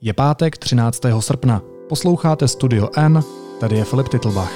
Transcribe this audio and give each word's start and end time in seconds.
Je 0.00 0.12
pátek 0.12 0.58
13. 0.58 1.02
srpna. 1.20 1.62
Posloucháte 1.88 2.48
Studio 2.48 2.88
N, 2.96 3.22
tady 3.60 3.76
je 3.76 3.84
Filip 3.84 4.08
Titlbach. 4.08 4.52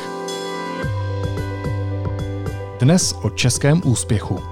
Dnes 2.80 3.15
o 3.22 3.30
českém 3.30 3.83
úspěchu. 3.84 4.51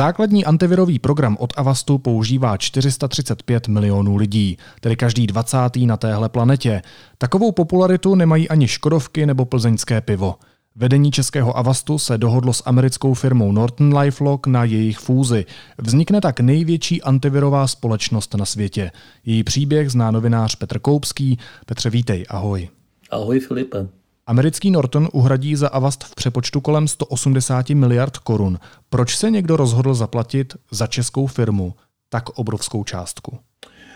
Základní 0.00 0.44
antivirový 0.44 0.98
program 0.98 1.36
od 1.40 1.52
Avastu 1.56 1.98
používá 1.98 2.56
435 2.56 3.68
milionů 3.68 4.16
lidí, 4.16 4.56
tedy 4.80 4.96
každý 4.96 5.26
20. 5.26 5.58
na 5.86 5.96
téhle 5.96 6.28
planetě. 6.28 6.82
Takovou 7.18 7.52
popularitu 7.52 8.14
nemají 8.14 8.48
ani 8.48 8.68
Škodovky 8.68 9.26
nebo 9.26 9.44
plzeňské 9.44 10.00
pivo. 10.00 10.34
Vedení 10.76 11.10
českého 11.10 11.56
Avastu 11.56 11.98
se 11.98 12.18
dohodlo 12.18 12.52
s 12.52 12.62
americkou 12.66 13.14
firmou 13.14 13.52
Norton 13.52 13.98
LifeLock 13.98 14.46
na 14.46 14.64
jejich 14.64 14.98
fúzi. 14.98 15.46
Vznikne 15.78 16.20
tak 16.20 16.40
největší 16.40 17.02
antivirová 17.02 17.66
společnost 17.66 18.34
na 18.34 18.44
světě. 18.44 18.90
Její 19.24 19.44
příběh 19.44 19.90
zná 19.90 20.10
novinář 20.10 20.54
Petr 20.54 20.78
Koupský. 20.78 21.38
Petře, 21.66 21.90
vítej, 21.90 22.26
ahoj. 22.28 22.68
Ahoj 23.10 23.40
Filipe. 23.40 23.99
Americký 24.30 24.70
Norton 24.70 25.08
uhradí 25.12 25.56
za 25.56 25.68
Avast 25.68 26.04
v 26.04 26.14
přepočtu 26.14 26.60
kolem 26.60 26.88
180 26.88 27.70
miliard 27.70 28.18
korun. 28.18 28.58
Proč 28.90 29.16
se 29.16 29.30
někdo 29.30 29.56
rozhodl 29.56 29.94
zaplatit 29.94 30.54
za 30.70 30.86
českou 30.86 31.26
firmu 31.26 31.74
tak 32.08 32.28
obrovskou 32.28 32.84
částku? 32.84 33.38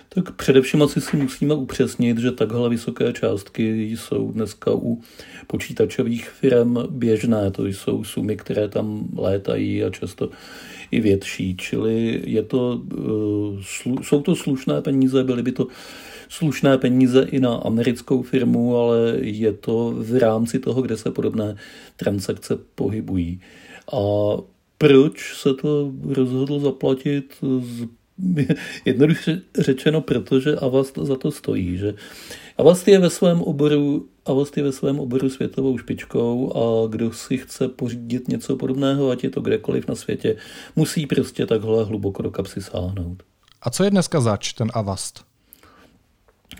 Tak 0.08 0.36
především 0.36 0.82
asi 0.82 1.00
si 1.00 1.16
musíme 1.16 1.54
upřesnit, 1.54 2.18
že 2.18 2.32
takhle 2.32 2.68
vysoké 2.68 3.12
částky 3.12 3.90
jsou 3.90 4.32
dneska 4.32 4.70
u 4.74 5.00
počítačových 5.46 6.28
firm 6.28 6.76
běžné. 6.90 7.50
To 7.50 7.66
jsou 7.66 8.04
sumy, 8.04 8.36
které 8.36 8.68
tam 8.68 9.08
létají 9.16 9.84
a 9.84 9.90
často 9.90 10.30
i 10.90 11.00
větší. 11.00 11.56
Čili 11.56 12.22
je 12.26 12.42
to, 12.42 12.82
eh, 12.92 13.62
jsou 14.02 14.22
to 14.22 14.36
slušné 14.36 14.82
peníze, 14.82 15.24
byly 15.24 15.42
by 15.42 15.52
to 15.52 15.66
slušné 16.28 16.78
peníze 16.78 17.22
i 17.30 17.40
na 17.40 17.54
americkou 17.54 18.22
firmu, 18.22 18.76
ale 18.76 18.98
je 19.20 19.52
to 19.52 19.94
v 19.96 20.18
rámci 20.18 20.58
toho, 20.58 20.82
kde 20.82 20.96
se 20.96 21.10
podobné 21.10 21.56
transakce 21.96 22.58
pohybují. 22.74 23.40
A 23.92 24.00
proč 24.78 25.34
se 25.36 25.54
to 25.54 25.92
rozhodl 26.04 26.60
zaplatit? 26.60 27.34
Jednoduše 28.84 29.40
řečeno, 29.58 30.00
protože 30.00 30.56
Avast 30.56 30.98
za 31.02 31.16
to 31.16 31.30
stojí. 31.30 31.76
Že 31.76 31.94
Avast 32.58 32.88
je 32.88 32.98
ve 32.98 33.10
svém 33.10 33.42
oboru 33.42 34.08
Avast 34.26 34.56
je 34.56 34.62
ve 34.62 34.72
svém 34.72 35.00
oboru 35.00 35.30
světovou 35.30 35.78
špičkou 35.78 36.52
a 36.56 36.86
kdo 36.88 37.12
si 37.12 37.38
chce 37.38 37.68
pořídit 37.68 38.28
něco 38.28 38.56
podobného, 38.56 39.10
ať 39.10 39.24
je 39.24 39.30
to 39.30 39.40
kdekoliv 39.40 39.88
na 39.88 39.94
světě, 39.94 40.36
musí 40.76 41.06
prostě 41.06 41.46
takhle 41.46 41.84
hluboko 41.84 42.22
do 42.22 42.30
kapsy 42.30 42.62
sáhnout. 42.62 43.22
A 43.62 43.70
co 43.70 43.84
je 43.84 43.90
dneska 43.90 44.20
zač, 44.20 44.52
ten 44.52 44.70
Avast? 44.74 45.24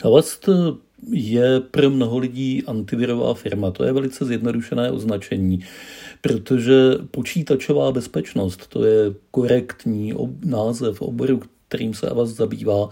Avast 0.04 0.48
je 1.10 1.60
pro 1.60 1.90
mnoho 1.90 2.18
lidí 2.18 2.62
antivirová 2.66 3.34
firma. 3.34 3.70
To 3.70 3.84
je 3.84 3.92
velice 3.92 4.24
zjednodušené 4.24 4.90
označení, 4.90 5.60
protože 6.20 6.94
počítačová 7.10 7.92
bezpečnost, 7.92 8.66
to 8.66 8.84
je 8.84 9.14
korektní 9.30 10.14
název 10.44 11.02
oboru, 11.02 11.40
kterým 11.68 11.94
se 11.94 12.08
Avast 12.08 12.36
zabývá, 12.36 12.88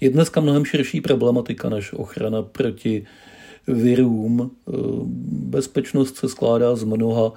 je 0.00 0.10
dneska 0.10 0.40
mnohem 0.40 0.64
širší 0.64 1.00
problematika 1.00 1.68
než 1.68 1.92
ochrana 1.92 2.42
proti 2.42 3.06
virům. 3.66 4.50
Bezpečnost 5.26 6.16
se 6.16 6.28
skládá 6.28 6.76
z 6.76 6.84
mnoha 6.84 7.32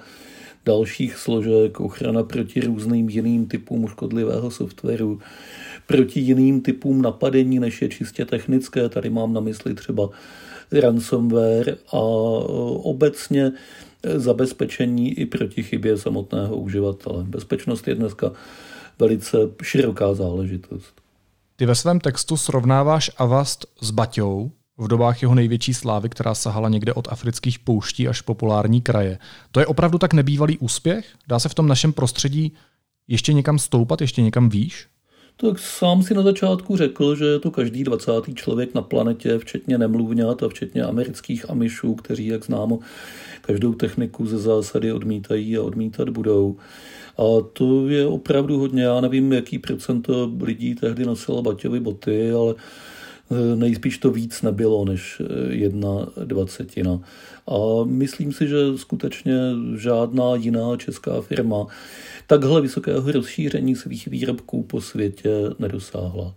dalších 0.64 1.16
složek, 1.16 1.80
ochrana 1.80 2.22
proti 2.22 2.60
různým 2.60 3.08
jiným 3.08 3.46
typům 3.46 3.88
škodlivého 3.88 4.50
softwaru, 4.50 5.20
proti 5.86 6.20
jiným 6.20 6.60
typům 6.60 7.02
napadení, 7.02 7.60
než 7.60 7.82
je 7.82 7.88
čistě 7.88 8.24
technické. 8.24 8.88
Tady 8.88 9.10
mám 9.10 9.32
na 9.32 9.40
mysli 9.40 9.74
třeba 9.74 10.08
ransomware 10.72 11.76
a 11.92 11.98
obecně 12.82 13.52
zabezpečení 14.14 15.12
i 15.12 15.26
proti 15.26 15.62
chybě 15.62 15.98
samotného 15.98 16.56
uživatele. 16.56 17.24
Bezpečnost 17.24 17.88
je 17.88 17.94
dneska 17.94 18.32
velice 18.98 19.38
široká 19.62 20.14
záležitost. 20.14 20.94
Ty 21.56 21.66
ve 21.66 21.74
svém 21.74 22.00
textu 22.00 22.36
srovnáváš 22.36 23.10
Avast 23.16 23.66
s 23.80 23.90
Baťou 23.90 24.50
v 24.78 24.88
dobách 24.88 25.22
jeho 25.22 25.34
největší 25.34 25.74
slávy, 25.74 26.08
která 26.08 26.34
sahala 26.34 26.68
někde 26.68 26.94
od 26.94 27.08
afrických 27.10 27.58
pouští 27.58 28.08
až 28.08 28.20
populární 28.20 28.80
kraje. 28.80 29.18
To 29.52 29.60
je 29.60 29.66
opravdu 29.66 29.98
tak 29.98 30.12
nebývalý 30.12 30.58
úspěch? 30.58 31.06
Dá 31.28 31.38
se 31.38 31.48
v 31.48 31.54
tom 31.54 31.68
našem 31.68 31.92
prostředí 31.92 32.52
ještě 33.08 33.32
někam 33.32 33.58
stoupat, 33.58 34.00
ještě 34.00 34.22
někam 34.22 34.48
výš? 34.48 34.86
Tak 35.36 35.58
sám 35.58 36.02
si 36.02 36.14
na 36.14 36.22
začátku 36.22 36.76
řekl, 36.76 37.16
že 37.16 37.24
je 37.24 37.38
to 37.38 37.50
každý 37.50 37.84
20. 37.84 38.12
člověk 38.34 38.74
na 38.74 38.82
planetě, 38.82 39.38
včetně 39.38 39.78
nemluvňat 39.78 40.42
a 40.42 40.48
včetně 40.48 40.82
amerických 40.82 41.50
amišů, 41.50 41.94
kteří, 41.94 42.26
jak 42.26 42.44
známo, 42.44 42.78
každou 43.40 43.74
techniku 43.74 44.26
ze 44.26 44.38
zásady 44.38 44.92
odmítají 44.92 45.56
a 45.56 45.62
odmítat 45.62 46.08
budou. 46.08 46.56
A 47.18 47.22
to 47.52 47.88
je 47.88 48.06
opravdu 48.06 48.58
hodně. 48.58 48.82
Já 48.82 49.00
nevím, 49.00 49.32
jaký 49.32 49.58
procento 49.58 50.32
lidí 50.40 50.74
tehdy 50.74 51.04
nosilo 51.04 51.42
Baťovi 51.42 51.80
boty, 51.80 52.30
ale 52.30 52.54
nejspíš 53.54 53.98
to 53.98 54.10
víc 54.10 54.42
nebylo 54.42 54.84
než 54.84 55.22
eh, 55.24 55.54
jedna 55.54 56.06
dvacetina. 56.24 57.00
A 57.48 57.84
myslím 57.84 58.32
si, 58.32 58.48
že 58.48 58.56
skutečně 58.76 59.38
žádná 59.76 60.34
jiná 60.34 60.76
česká 60.76 61.20
firma 61.20 61.66
takhle 62.26 62.60
vysokého 62.60 63.12
rozšíření 63.12 63.76
svých 63.76 64.08
výrobků 64.08 64.62
po 64.62 64.80
světě 64.80 65.30
nedosáhla. 65.58 66.34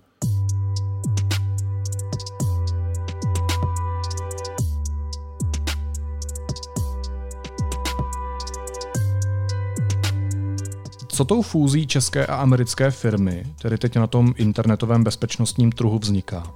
Co 11.07 11.25
tou 11.25 11.41
fúzí 11.41 11.87
české 11.87 12.25
a 12.25 12.35
americké 12.35 12.91
firmy, 12.91 13.43
tedy 13.61 13.77
teď 13.77 13.95
na 13.95 14.07
tom 14.07 14.33
internetovém 14.37 15.03
bezpečnostním 15.03 15.71
trhu 15.71 15.99
vzniká? 15.99 16.53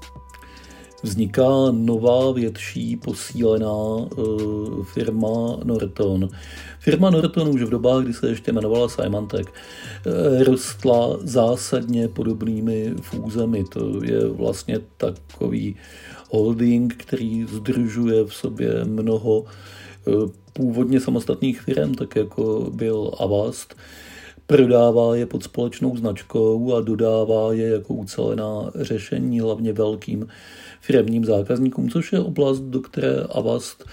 Vzniká 1.03 1.49
nová 1.71 2.31
větší 2.31 2.97
posílená 2.97 3.75
uh, 3.75 4.83
firma 4.83 5.59
Norton. 5.63 6.29
Firma 6.79 7.09
Norton 7.09 7.47
už 7.47 7.61
v 7.63 7.69
dobách, 7.69 8.03
kdy 8.03 8.13
se 8.13 8.29
ještě 8.29 8.51
jmenovala 8.51 8.89
Symantec, 8.89 9.47
uh, 9.47 10.43
rostla 10.43 11.17
zásadně 11.21 12.07
podobnými 12.07 12.93
fúzemi. 13.01 13.63
To 13.63 14.03
je 14.03 14.27
vlastně 14.27 14.79
takový 14.97 15.75
holding, 16.29 16.95
který 16.97 17.45
združuje 17.45 18.25
v 18.25 18.33
sobě 18.33 18.85
mnoho 18.85 19.39
uh, 19.39 19.45
původně 20.53 20.99
samostatných 20.99 21.61
firm, 21.61 21.93
tak 21.93 22.15
jako 22.15 22.71
byl 22.73 23.11
Avast, 23.19 23.75
prodává 24.47 25.15
je 25.15 25.25
pod 25.25 25.43
společnou 25.43 25.97
značkou 25.97 26.75
a 26.75 26.81
dodává 26.81 27.53
je 27.53 27.67
jako 27.67 27.93
ucelená 27.93 28.71
řešení 28.75 29.39
hlavně 29.39 29.73
velkým 29.73 30.27
firmním 30.81 31.25
zákazníkům, 31.25 31.89
což 31.89 32.13
je 32.13 32.19
oblast, 32.19 32.59
do 32.59 32.79
které 32.79 33.23
Avast 33.31 33.85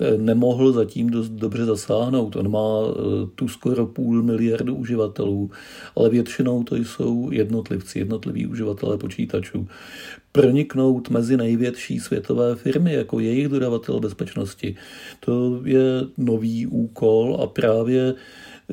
eh, 0.00 0.18
nemohl 0.18 0.72
zatím 0.72 1.10
dost 1.10 1.28
dobře 1.28 1.64
zasáhnout. 1.64 2.36
On 2.36 2.50
má 2.50 2.78
eh, 2.88 2.94
tu 3.34 3.48
skoro 3.48 3.86
půl 3.86 4.22
miliardu 4.22 4.74
uživatelů, 4.74 5.50
ale 5.96 6.10
většinou 6.10 6.62
to 6.62 6.76
jsou 6.76 7.30
jednotlivci, 7.30 7.98
jednotliví 7.98 8.46
uživatelé 8.46 8.98
počítačů. 8.98 9.66
Proniknout 10.32 11.10
mezi 11.10 11.36
největší 11.36 12.00
světové 12.00 12.54
firmy 12.54 12.92
jako 12.92 13.20
jejich 13.20 13.48
dodavatel 13.48 14.00
bezpečnosti, 14.00 14.76
to 15.20 15.60
je 15.64 15.82
nový 16.16 16.66
úkol 16.66 17.38
a 17.42 17.46
právě 17.46 18.14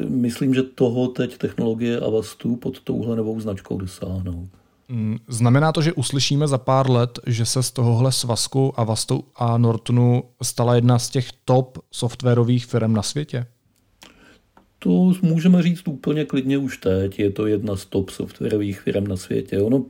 myslím, 0.10 0.54
že 0.54 0.64
toho 0.64 1.08
teď 1.08 1.38
technologie 1.38 2.00
Avastu 2.00 2.56
pod 2.56 2.80
touhle 2.80 3.16
novou 3.16 3.40
značkou 3.40 3.78
dosáhnou. 3.78 4.48
Mm, 4.90 5.18
znamená 5.28 5.72
to, 5.72 5.82
že 5.82 5.94
uslyšíme 5.94 6.48
za 6.48 6.58
pár 6.58 6.92
let, 6.92 7.20
že 7.28 7.46
se 7.46 7.64
z 7.64 7.72
tohohle 7.72 8.12
svazku 8.12 8.80
Avastu 8.80 9.24
a 9.36 9.58
Nortonu 9.58 10.24
stala 10.42 10.76
jedna 10.76 11.00
z 11.00 11.10
těch 11.10 11.28
top 11.46 11.78
softwarových 11.92 12.66
firm 12.66 12.94
na 12.94 13.02
světě? 13.02 13.46
To 14.80 15.14
můžeme 15.22 15.62
říct 15.62 15.88
úplně 15.88 16.26
klidně 16.26 16.58
už 16.58 16.78
teď. 16.78 17.20
Je 17.20 17.32
to 17.32 17.48
jedna 17.48 17.76
z 17.76 17.86
top 17.86 18.10
softwarových 18.10 18.80
firm 18.80 19.08
na 19.08 19.18
světě. 19.18 19.62
Ono 19.62 19.86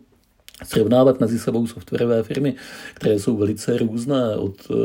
srovnávat 0.64 1.20
mezi 1.20 1.40
sebou 1.40 1.68
softwarové 1.68 2.24
firmy, 2.24 2.56
které 2.94 3.20
jsou 3.20 3.38
velice 3.38 3.78
různé, 3.78 4.36
od 4.36 4.68
eh, 4.72 4.76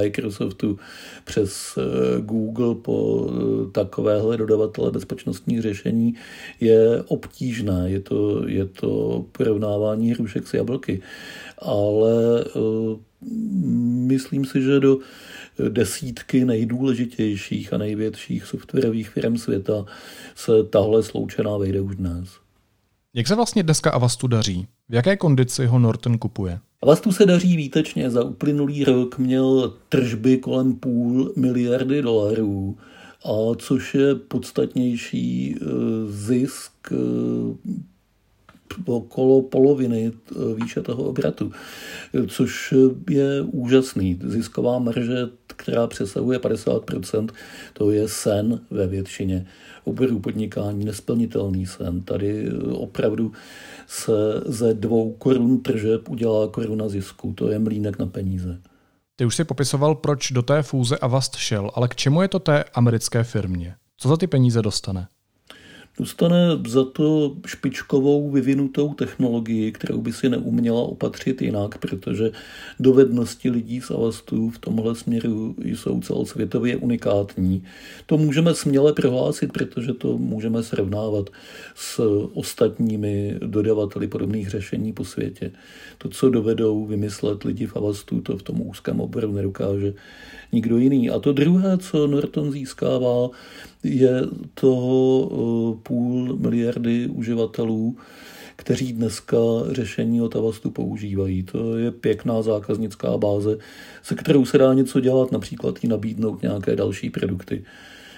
Microsoftu 0.00 0.78
přes 1.24 1.78
eh, 1.78 2.20
Google 2.20 2.74
po 2.74 3.28
eh, 3.30 3.70
takovéhle 3.70 4.36
dodavatele 4.36 4.90
bezpečnostních 4.90 5.62
řešení, 5.62 6.14
je 6.60 7.02
obtížné. 7.02 7.90
Je 7.90 8.00
to, 8.00 8.48
je 8.48 8.64
to 8.64 9.24
porovnávání 9.32 10.10
hrušek 10.10 10.48
s 10.48 10.54
jablky. 10.54 11.02
Ale 11.58 12.44
myslím 14.06 14.44
si, 14.44 14.62
že 14.62 14.80
do 14.80 14.98
desítky 15.68 16.44
nejdůležitějších 16.44 17.72
a 17.72 17.78
největších 17.78 18.44
softwarových 18.44 19.08
firm 19.08 19.36
světa 19.36 19.84
se 20.34 20.64
tahle 20.70 21.02
sloučená 21.02 21.56
vejde 21.56 21.80
už 21.80 21.96
dnes. 21.96 22.45
Jak 23.16 23.26
se 23.26 23.34
vlastně 23.34 23.62
dneska 23.62 23.90
Avastu 23.90 24.26
daří? 24.26 24.66
V 24.88 24.94
jaké 24.94 25.16
kondici 25.16 25.66
ho 25.66 25.78
Norton 25.78 26.18
kupuje? 26.18 26.58
Avastu 26.82 27.12
se 27.12 27.26
daří 27.26 27.56
výtečně. 27.56 28.10
Za 28.10 28.24
uplynulý 28.24 28.84
rok 28.84 29.18
měl 29.18 29.74
tržby 29.88 30.38
kolem 30.38 30.74
půl 30.74 31.32
miliardy 31.36 32.02
dolarů, 32.02 32.76
a 33.24 33.54
což 33.58 33.94
je 33.94 34.14
podstatnější 34.14 35.54
e, 35.54 35.64
zisk 36.12 36.72
e, 36.92 36.96
okolo 38.84 39.42
poloviny 39.42 40.06
e, 40.06 40.12
výše 40.54 40.82
toho 40.82 41.04
obratu, 41.04 41.52
což 42.28 42.74
je 43.10 43.42
úžasný. 43.42 44.20
Zisková 44.24 44.78
marže, 44.78 45.28
která 45.56 45.86
přesahuje 45.86 46.38
50%, 46.38 47.28
to 47.72 47.90
je 47.90 48.08
sen 48.08 48.60
ve 48.70 48.86
většině 48.86 49.46
oborů 49.84 50.20
podnikání, 50.20 50.84
nesplnitelný 50.84 51.66
sen. 51.66 52.02
Tady 52.02 52.52
opravdu 52.72 53.32
se 53.86 54.12
ze 54.46 54.74
dvou 54.74 55.12
korun 55.12 55.60
tržeb 55.62 56.08
udělá 56.08 56.48
koruna 56.48 56.88
zisku. 56.88 57.32
To 57.32 57.50
je 57.50 57.58
mlínek 57.58 57.98
na 57.98 58.06
peníze. 58.06 58.60
Ty 59.16 59.24
už 59.24 59.36
si 59.36 59.44
popisoval, 59.44 59.94
proč 59.94 60.32
do 60.32 60.42
té 60.42 60.62
fúze 60.62 60.98
Avast 60.98 61.36
šel, 61.36 61.70
ale 61.74 61.88
k 61.88 61.96
čemu 61.96 62.22
je 62.22 62.28
to 62.28 62.38
té 62.38 62.64
americké 62.64 63.24
firmě? 63.24 63.74
Co 63.96 64.08
za 64.08 64.16
ty 64.16 64.26
peníze 64.26 64.62
dostane? 64.62 65.08
Dostane 65.98 66.36
za 66.66 66.84
to 66.84 67.36
špičkovou 67.46 68.30
vyvinutou 68.30 68.94
technologii, 68.94 69.72
kterou 69.72 70.00
by 70.00 70.12
si 70.12 70.28
neuměla 70.28 70.82
opatřit 70.82 71.42
jinak, 71.42 71.78
protože 71.78 72.30
dovednosti 72.80 73.50
lidí 73.50 73.80
z 73.80 73.90
Avastu 73.90 74.50
v 74.50 74.58
tomhle 74.58 74.94
směru 74.94 75.54
jsou 75.64 76.00
celosvětově 76.00 76.76
unikátní. 76.76 77.64
To 78.06 78.18
můžeme 78.18 78.54
směle 78.54 78.92
prohlásit, 78.92 79.52
protože 79.52 79.92
to 79.92 80.18
můžeme 80.18 80.62
srovnávat 80.62 81.30
s 81.74 82.00
ostatními 82.34 83.34
dodavateli 83.46 84.08
podobných 84.08 84.50
řešení 84.50 84.92
po 84.92 85.04
světě. 85.04 85.52
To, 85.98 86.08
co 86.08 86.30
dovedou 86.30 86.86
vymyslet 86.86 87.44
lidi 87.44 87.66
v 87.66 87.76
Avastu, 87.76 88.20
to 88.20 88.36
v 88.36 88.42
tom 88.42 88.60
úzkém 88.60 89.00
oboru 89.00 89.32
nedokáže 89.32 89.94
nikdo 90.52 90.78
jiný. 90.78 91.10
A 91.10 91.18
to 91.18 91.32
druhé, 91.32 91.78
co 91.78 92.06
Norton 92.06 92.52
získává, 92.52 93.30
je 93.86 94.22
toho 94.54 95.28
eh, 95.30 95.80
půl 95.82 96.36
miliardy 96.36 97.06
uživatelů, 97.06 97.96
kteří 98.56 98.92
dneska 98.92 99.36
řešení 99.70 100.22
od 100.22 100.36
Avastu 100.36 100.70
používají. 100.70 101.42
To 101.42 101.78
je 101.78 101.90
pěkná 101.90 102.42
zákaznická 102.42 103.18
báze, 103.18 103.58
se 104.02 104.14
kterou 104.14 104.44
se 104.44 104.58
dá 104.58 104.74
něco 104.74 105.00
dělat, 105.00 105.32
například 105.32 105.84
i 105.84 105.88
nabídnout 105.88 106.42
nějaké 106.42 106.76
další 106.76 107.10
produkty, 107.10 107.64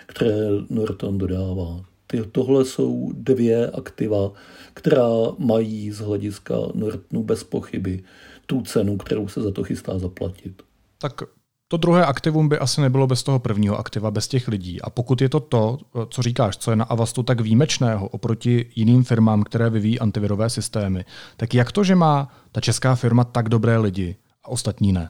které 0.06 0.49
Norton 0.70 1.19
dodává. 1.19 1.85
Tohle 2.32 2.64
jsou 2.64 3.12
dvě 3.14 3.71
aktiva, 3.71 4.32
která 4.75 5.09
mají 5.38 5.91
z 5.91 5.99
hlediska 5.99 6.55
Nortonu 6.75 7.23
bez 7.23 7.44
pochyby 7.44 8.05
tu 8.47 8.62
cenu, 8.62 8.97
kterou 8.97 9.29
se 9.29 9.43
za 9.43 9.50
to 9.50 9.64
chystá 9.64 9.99
zaplatit. 9.99 10.62
Tak 10.99 11.23
to 11.69 11.76
druhé 11.76 12.05
aktivum 12.05 12.49
by 12.49 12.59
asi 12.59 12.81
nebylo 12.81 13.06
bez 13.06 13.23
toho 13.23 13.38
prvního 13.38 13.79
aktiva, 13.79 14.11
bez 14.11 14.29
těch 14.29 14.49
lidí. 14.49 14.82
A 14.82 14.91
pokud 14.91 15.20
je 15.20 15.29
to 15.29 15.41
to, 15.41 15.79
co 16.11 16.23
říkáš, 16.23 16.56
co 16.56 16.70
je 16.70 16.76
na 16.76 16.85
Avastu 16.85 17.23
tak 17.23 17.41
výjimečného 17.41 18.09
oproti 18.09 18.67
jiným 18.76 19.05
firmám, 19.05 19.43
které 19.43 19.70
vyvíjí 19.70 20.00
antivirové 20.00 20.50
systémy, 20.50 21.05
tak 21.37 21.55
jak 21.55 21.73
to, 21.73 21.85
že 21.85 21.94
má 21.94 22.29
ta 22.53 22.61
česká 22.61 22.94
firma 22.94 23.25
tak 23.25 23.49
dobré 23.49 23.79
lidi 23.79 24.17
a 24.44 24.49
ostatní 24.49 24.93
ne? 24.93 25.09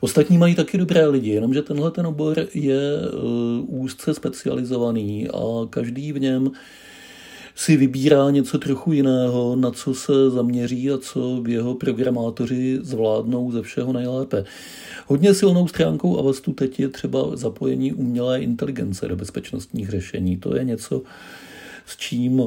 Ostatní 0.00 0.38
mají 0.38 0.54
taky 0.54 0.78
dobré 0.78 1.06
lidi, 1.06 1.30
jenomže 1.30 1.62
tenhle 1.62 1.90
ten 1.90 2.06
obor 2.06 2.36
je 2.54 2.80
uh, 3.00 3.82
úzce 3.82 4.14
specializovaný 4.14 5.28
a 5.28 5.66
každý 5.70 6.12
v 6.12 6.20
něm 6.20 6.50
si 7.58 7.76
vybírá 7.76 8.30
něco 8.30 8.58
trochu 8.58 8.92
jiného, 8.92 9.56
na 9.56 9.70
co 9.70 9.94
se 9.94 10.30
zaměří 10.30 10.90
a 10.90 10.98
co 10.98 11.42
jeho 11.48 11.74
programátoři 11.74 12.78
zvládnou 12.82 13.52
ze 13.52 13.62
všeho 13.62 13.92
nejlépe. 13.92 14.44
Hodně 15.06 15.34
silnou 15.34 15.68
stránkou 15.68 16.18
Avastu 16.18 16.52
teď 16.52 16.80
je 16.80 16.88
třeba 16.88 17.36
zapojení 17.36 17.92
umělé 17.92 18.40
inteligence 18.40 19.08
do 19.08 19.16
bezpečnostních 19.16 19.88
řešení. 19.88 20.36
To 20.36 20.56
je 20.56 20.64
něco, 20.64 21.02
s 21.86 21.96
čím 21.96 22.42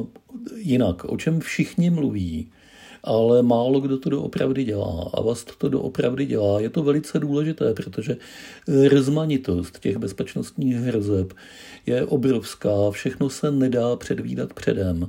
jinak, 0.56 1.04
o 1.04 1.16
čem 1.16 1.40
všichni 1.40 1.90
mluví, 1.90 2.48
ale 3.04 3.42
málo 3.42 3.80
kdo 3.80 3.98
to 3.98 4.10
doopravdy 4.10 4.64
dělá. 4.64 5.10
Avast 5.14 5.56
to 5.58 5.68
doopravdy 5.68 6.26
dělá. 6.26 6.60
Je 6.60 6.70
to 6.70 6.82
velice 6.82 7.18
důležité, 7.18 7.74
protože 7.74 8.16
rozmanitost 8.90 9.78
těch 9.78 9.96
bezpečnostních 9.96 10.76
hrozeb 10.76 11.32
je 11.86 12.04
obrovská. 12.04 12.90
Všechno 12.90 13.30
se 13.30 13.50
nedá 13.50 13.96
předvídat 13.96 14.52
předem. 14.52 15.08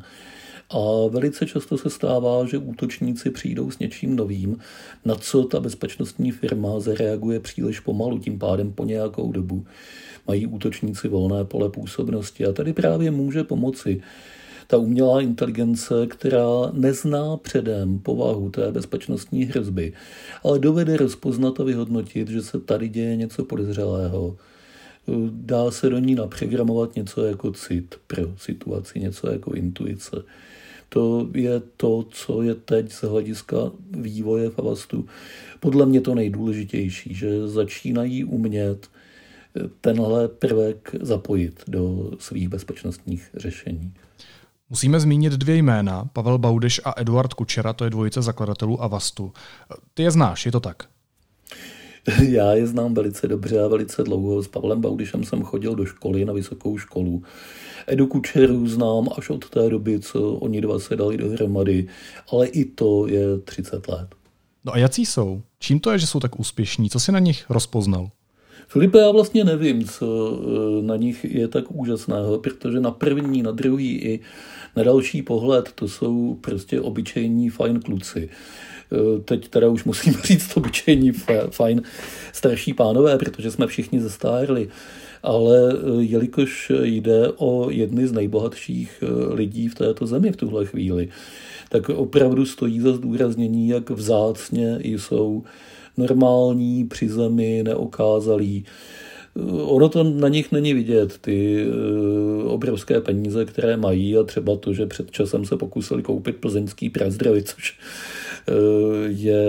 A 0.70 1.08
velice 1.10 1.46
často 1.46 1.78
se 1.78 1.90
stává, 1.90 2.46
že 2.46 2.58
útočníci 2.58 3.30
přijdou 3.30 3.72
s 3.72 3.80
něčím 3.80 4.16
novým, 4.16 4.58
na 5.06 5.16
co 5.16 5.44
ta 5.44 5.60
bezpečnostní 5.60 6.32
firma 6.32 6.80
zareaguje 6.80 7.40
příliš 7.40 7.80
pomalu, 7.80 8.20
tím 8.20 8.40
pádem 8.40 8.72
po 8.72 8.86
nějakou 8.86 9.32
dobu 9.32 9.66
mají 10.28 10.48
útočníci 10.48 11.08
volné 11.08 11.46
pole 11.46 11.70
působnosti. 11.70 12.46
A 12.46 12.52
tady 12.52 12.74
právě 12.74 13.12
může 13.12 13.44
pomoci 13.44 14.02
ta 14.68 14.78
umělá 14.78 15.22
inteligence, 15.22 16.08
která 16.08 16.72
nezná 16.74 17.38
předem 17.38 18.00
povahu 18.00 18.50
té 18.50 18.72
bezpečnostní 18.72 19.44
hrozby, 19.44 19.94
ale 20.44 20.60
dovede 20.60 20.98
rozpoznat 20.98 21.60
a 21.60 21.64
vyhodnotit, 21.64 22.30
že 22.30 22.42
se 22.42 22.60
tady 22.60 22.90
děje 22.90 23.16
něco 23.16 23.46
podezřelého. 23.46 24.38
Dá 25.32 25.72
se 25.72 25.90
do 25.90 26.00
ní 26.00 26.16
naprogramovat 26.16 26.96
něco 26.96 27.24
jako 27.24 27.52
cit 27.52 27.96
pro 28.08 28.24
situaci, 28.38 29.00
něco 29.00 29.32
jako 29.32 29.52
intuice. 29.52 30.24
To 30.90 31.28
je 31.34 31.62
to, 31.78 32.06
co 32.10 32.42
je 32.42 32.56
teď 32.56 32.92
z 32.92 33.04
hlediska 33.04 33.58
vývoje 33.92 34.50
v 34.50 34.60
Avastu 34.60 35.06
podle 35.64 35.86
mě 35.86 36.02
to 36.02 36.16
nejdůležitější, 36.16 37.14
že 37.14 37.48
začínají 37.48 38.24
umět 38.24 38.90
tenhle 39.82 40.28
prvek 40.28 40.96
zapojit 41.02 41.64
do 41.68 42.12
svých 42.20 42.50
bezpečnostních 42.50 43.30
řešení. 43.36 43.94
Musíme 44.70 45.00
zmínit 45.00 45.34
dvě 45.34 45.56
jména, 45.56 46.06
Pavel 46.14 46.38
Baudeš 46.38 46.82
a 46.86 46.94
Eduard 46.98 47.34
Kučera, 47.34 47.74
to 47.74 47.84
je 47.84 47.90
dvojice 47.90 48.22
zakladatelů 48.22 48.84
Avastu. 48.84 49.34
Ty 49.94 50.04
je 50.04 50.12
znáš, 50.12 50.46
je 50.46 50.52
to 50.52 50.60
tak? 50.60 50.88
Já 52.30 52.52
je 52.52 52.68
znám 52.68 52.94
velice 52.94 53.28
dobře 53.28 53.60
a 53.60 53.68
velice 53.68 54.04
dlouho. 54.04 54.44
S 54.44 54.48
Pavlem 54.48 54.82
Baudišem 54.82 55.24
jsem 55.24 55.44
chodil 55.44 55.76
do 55.76 55.86
školy, 55.86 56.26
na 56.26 56.34
vysokou 56.34 56.78
školu. 56.78 57.24
Edu 57.88 58.08
Kučeru 58.08 58.68
znám 58.68 59.10
až 59.18 59.30
od 59.30 59.50
té 59.50 59.70
doby, 59.70 60.00
co 60.00 60.32
oni 60.34 60.62
dva 60.62 60.80
se 60.80 60.96
dali 60.96 61.18
dohromady, 61.18 61.88
ale 62.32 62.48
i 62.48 62.66
to 62.66 63.08
je 63.08 63.38
30 63.38 63.88
let. 63.88 64.16
No 64.66 64.74
a 64.74 64.78
jaký 64.78 65.06
jsou? 65.06 65.42
Čím 65.60 65.80
to 65.80 65.92
je, 65.92 66.00
že 66.00 66.08
jsou 66.08 66.20
tak 66.20 66.40
úspěšní? 66.40 66.90
Co 66.90 67.00
si 67.00 67.12
na 67.12 67.20
nich 67.20 67.46
rozpoznal? 67.50 68.10
Filipe, 68.68 68.98
já 68.98 69.12
vlastně 69.12 69.44
nevím, 69.44 69.86
co 69.86 70.40
eh, 70.40 70.82
na 70.82 70.96
nich 70.96 71.26
je 71.26 71.48
tak 71.48 71.66
úžasného, 71.72 72.40
protože 72.40 72.80
na 72.80 72.92
první, 72.92 73.44
na 73.44 73.52
druhý 73.52 73.96
i 73.96 74.20
na 74.76 74.84
další 74.84 75.22
pohled 75.22 75.72
to 75.76 75.88
jsou 75.88 76.38
prostě 76.42 76.82
obyčejní 76.82 77.50
fajn 77.50 77.80
kluci. 77.80 78.30
Eh, 78.92 79.22
teď 79.22 79.48
teda 79.48 79.70
už 79.70 79.84
musím 79.84 80.14
říct 80.24 80.58
obyčejní 80.58 81.12
fajn 81.50 81.82
starší 82.34 82.74
pánové, 82.74 83.18
protože 83.18 83.52
jsme 83.52 83.68
všichni 83.68 84.02
zestárli 84.02 84.70
ale 85.24 85.74
eh, 85.74 86.04
jelikož 86.04 86.72
jde 86.84 87.32
o 87.38 87.70
jedny 87.70 88.08
z 88.08 88.12
nejbohatších 88.12 89.04
lidí 89.30 89.68
v 89.68 89.76
této 89.76 90.08
zemi 90.08 90.32
v 90.32 90.36
tuhle 90.38 90.66
chvíli, 90.66 91.10
tak 91.70 91.90
opravdu 91.90 92.46
stojí 92.46 92.80
za 92.80 92.94
zdůraznění, 92.94 93.68
jak 93.68 93.90
vzácně 93.90 94.80
jsou 94.84 95.44
normální, 95.98 96.86
při 96.86 97.10
zemi, 97.10 97.64
neokázalí. 97.66 98.66
Eh, 99.36 99.62
ono 99.62 99.90
to 99.90 100.04
na 100.04 100.28
nich 100.28 100.52
není 100.52 100.74
vidět, 100.74 101.18
ty 101.18 101.68
obrovské 102.46 103.02
peníze, 103.02 103.46
které 103.46 103.78
mají 103.78 104.18
a 104.18 104.24
třeba 104.24 104.56
to, 104.58 104.74
že 104.74 104.86
před 104.86 105.12
časem 105.12 105.46
se 105.46 105.58
pokusili 105.58 106.04
koupit 106.04 106.36
plzeňský 106.36 106.90
prazdravy, 106.90 107.44
což 107.44 107.80
je 109.08 109.46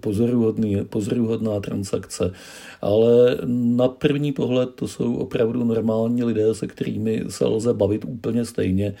pozoruhodný, 0.00 0.76
pozoruhodná 0.84 1.60
transakce 1.60 2.32
ale 2.80 3.38
na 3.46 3.88
první 3.88 4.32
pohled 4.32 4.70
to 4.74 4.88
jsou 4.88 5.16
opravdu 5.16 5.64
normální 5.64 6.24
lidé, 6.24 6.54
se 6.54 6.66
kterými 6.66 7.24
se 7.28 7.44
lze 7.44 7.74
bavit 7.74 8.04
úplně 8.04 8.44
stejně 8.44 8.94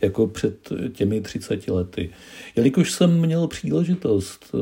jako 0.00 0.26
před 0.26 0.68
těmi 0.92 1.20
30 1.20 1.68
lety. 1.68 2.10
Jelikož 2.56 2.92
jsem 2.92 3.20
měl 3.20 3.46
příležitost 3.46 4.54
eh, 4.54 4.58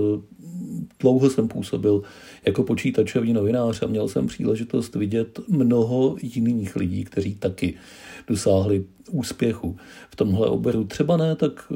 dlouho 1.01 1.31
jsem 1.31 1.49
působil 1.49 2.03
jako 2.47 2.63
počítačový 2.63 3.33
novinář 3.33 3.83
a 3.83 3.87
měl 3.87 4.09
jsem 4.09 4.27
příležitost 4.27 4.95
vidět 4.95 5.41
mnoho 5.49 6.17
jiných 6.23 6.77
lidí, 6.77 7.05
kteří 7.05 7.35
taky 7.35 7.75
dosáhli 8.29 8.85
úspěchu 9.11 9.77
v 10.11 10.17
tomhle 10.17 10.47
oboru. 10.47 10.85
Třeba 10.85 11.17
ne 11.17 11.37
tak 11.37 11.73
eh, 11.73 11.75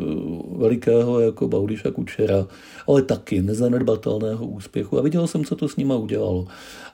velikého 0.56 1.20
jako 1.20 1.48
Baudiša 1.48 1.90
Kučera, 1.90 2.46
ale 2.86 3.02
taky 3.02 3.42
nezanedbatelného 3.42 4.46
úspěchu. 4.46 4.98
A 4.98 5.02
viděl 5.02 5.26
jsem, 5.26 5.44
co 5.44 5.56
to 5.56 5.68
s 5.68 5.76
nima 5.76 5.96
udělalo. 5.96 6.46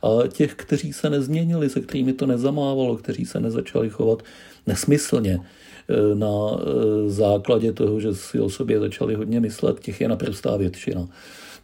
A 0.02 0.26
těch, 0.28 0.54
kteří 0.54 0.92
se 0.92 1.10
nezměnili, 1.10 1.70
se 1.70 1.80
kterými 1.80 2.12
to 2.12 2.26
nezamávalo, 2.26 2.96
kteří 2.96 3.26
se 3.26 3.40
nezačali 3.40 3.90
chovat 3.90 4.22
nesmyslně, 4.66 5.40
eh, 5.40 6.14
na 6.14 6.28
eh, 6.28 7.10
základě 7.10 7.72
toho, 7.72 8.00
že 8.00 8.14
si 8.14 8.40
o 8.40 8.50
sobě 8.50 8.80
začali 8.80 9.14
hodně 9.14 9.40
myslet, 9.40 9.80
těch 9.80 10.00
je 10.00 10.08
naprostá 10.08 10.56
většina. 10.56 11.08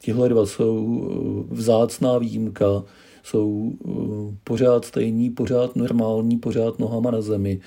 Tihle 0.06 0.28
dva 0.28 0.46
jsou 0.46 1.46
vzácná 1.50 2.18
výjimka, 2.18 2.82
jsou 3.22 3.72
eh, 3.72 4.36
pořád 4.44 4.84
stejní, 4.84 5.30
pořád 5.30 5.76
normální, 5.76 6.38
pořád 6.38 6.78
nohama 6.78 7.10
na 7.10 7.20
zemi, 7.20 7.60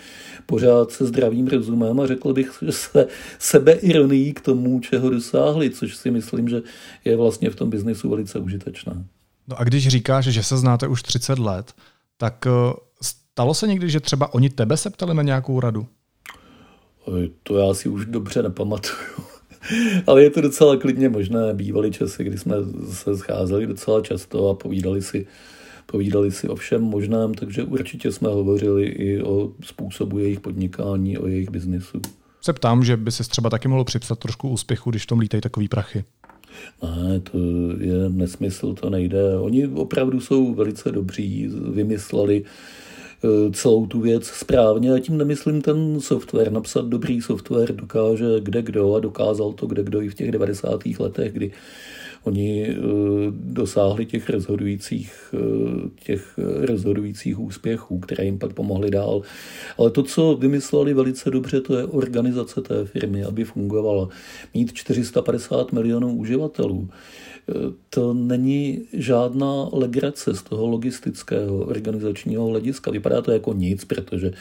pořád 0.45 0.91
se 0.91 1.05
zdravým 1.05 1.47
rozumem 1.47 1.99
a 1.99 2.07
řekl 2.07 2.33
bych, 2.33 2.57
že 2.65 2.71
se 2.71 3.07
sebeironií 3.39 4.33
k 4.33 4.41
tomu, 4.41 4.79
čeho 4.79 5.09
dosáhli, 5.09 5.69
což 5.69 5.95
si 5.95 6.11
myslím, 6.11 6.49
že 6.49 6.61
je 7.05 7.17
vlastně 7.17 7.49
v 7.49 7.55
tom 7.55 7.69
biznesu 7.69 8.09
velice 8.09 8.39
užitečné. 8.39 9.05
No 9.47 9.59
a 9.59 9.63
když 9.63 9.87
říkáš, 9.87 10.25
že 10.25 10.43
se 10.43 10.57
znáte 10.57 10.87
už 10.87 11.03
30 11.03 11.39
let, 11.39 11.73
tak 12.17 12.47
eh, 12.47 12.73
stalo 13.01 13.53
se 13.53 13.67
někdy, 13.67 13.89
že 13.89 13.99
třeba 13.99 14.33
oni 14.33 14.49
tebe 14.49 14.77
se 14.77 14.89
ptali 14.89 15.13
na 15.13 15.23
nějakou 15.23 15.59
radu? 15.59 15.87
To 17.43 17.57
já 17.57 17.73
si 17.73 17.89
už 17.89 18.05
dobře 18.05 18.43
nepamatuju. 18.43 19.38
Ale 20.07 20.23
je 20.23 20.29
to 20.29 20.41
docela 20.41 20.77
klidně 20.77 21.09
možné. 21.09 21.53
Bývaly 21.53 21.91
časy, 21.91 22.23
kdy 22.23 22.37
jsme 22.37 22.55
se 22.91 23.17
scházeli 23.17 23.67
docela 23.67 24.01
často 24.01 24.49
a 24.49 24.53
povídali 24.53 25.01
si, 25.01 25.27
povídali 25.85 26.31
si 26.31 26.47
o 26.47 26.55
všem 26.55 26.81
možném, 26.81 27.33
takže 27.33 27.63
určitě 27.63 28.11
jsme 28.11 28.29
hovořili 28.29 28.85
i 28.85 29.23
o 29.23 29.51
způsobu 29.63 30.19
jejich 30.19 30.39
podnikání, 30.39 31.17
o 31.17 31.27
jejich 31.27 31.49
biznisu. 31.49 32.01
Se 32.41 32.53
ptám, 32.53 32.83
že 32.83 32.97
by 32.97 33.11
se 33.11 33.23
třeba 33.23 33.49
taky 33.49 33.67
mohlo 33.67 33.83
připsat 33.83 34.19
trošku 34.19 34.49
úspěchu, 34.49 34.89
když 34.89 35.05
tom 35.05 35.19
lítají 35.19 35.41
takový 35.41 35.67
prachy. 35.67 36.03
Ne, 36.83 37.19
to 37.19 37.37
je 37.79 38.09
nesmysl, 38.09 38.73
to 38.73 38.89
nejde. 38.89 39.37
Oni 39.39 39.67
opravdu 39.67 40.19
jsou 40.19 40.53
velice 40.53 40.91
dobří, 40.91 41.49
vymysleli 41.73 42.43
Eh, 42.43 42.88
celou 43.53 43.85
tu 43.85 43.99
věc 43.99 44.27
správně 44.27 44.93
a 44.93 44.99
tím 44.99 45.17
nemyslím 45.17 45.61
ten 45.61 45.99
software. 45.99 46.51
Napsat 46.51 46.85
dobrý 46.85 47.21
software 47.21 47.71
dokáže 47.71 48.25
kde 48.39 48.61
kdo 48.61 48.95
a 48.95 48.99
dokázal 48.99 49.53
to 49.53 49.67
kde 49.67 49.83
kdo 49.83 50.01
i 50.01 50.09
v 50.09 50.15
těch 50.15 50.31
90. 50.31 50.79
letech, 50.99 51.33
kdy 51.33 51.51
oni 52.23 52.67
eh, 52.69 52.75
dosáhli 53.31 54.05
těch 54.05 54.29
rozhodujících, 54.29 55.33
eh, 55.33 55.89
těch 56.05 56.39
rozhodujících 56.61 57.39
úspěchů, 57.39 57.99
které 57.99 58.25
jim 58.25 58.39
pak 58.39 58.53
pomohly 58.53 58.91
dál. 58.91 59.21
Ale 59.77 59.91
to, 59.91 60.03
co 60.03 60.35
vymysleli 60.35 60.93
velice 60.93 61.29
dobře, 61.31 61.61
to 61.61 61.77
je 61.77 61.85
organizace 61.85 62.61
té 62.61 62.85
firmy, 62.85 63.23
aby 63.23 63.43
fungovala. 63.43 64.09
Mít 64.53 64.73
450 64.73 65.71
milionů 65.71 66.15
uživatelů 66.15 66.89
to 67.89 68.13
není 68.13 68.81
žádná 68.93 69.69
legrace 69.71 70.35
z 70.35 70.43
toho 70.43 70.67
logistického 70.67 71.57
organizačního 71.57 72.45
hlediska. 72.45 72.91
Vypadá 72.91 73.21
to 73.21 73.31
jako 73.31 73.53
nic, 73.53 73.85
protože 73.85 74.31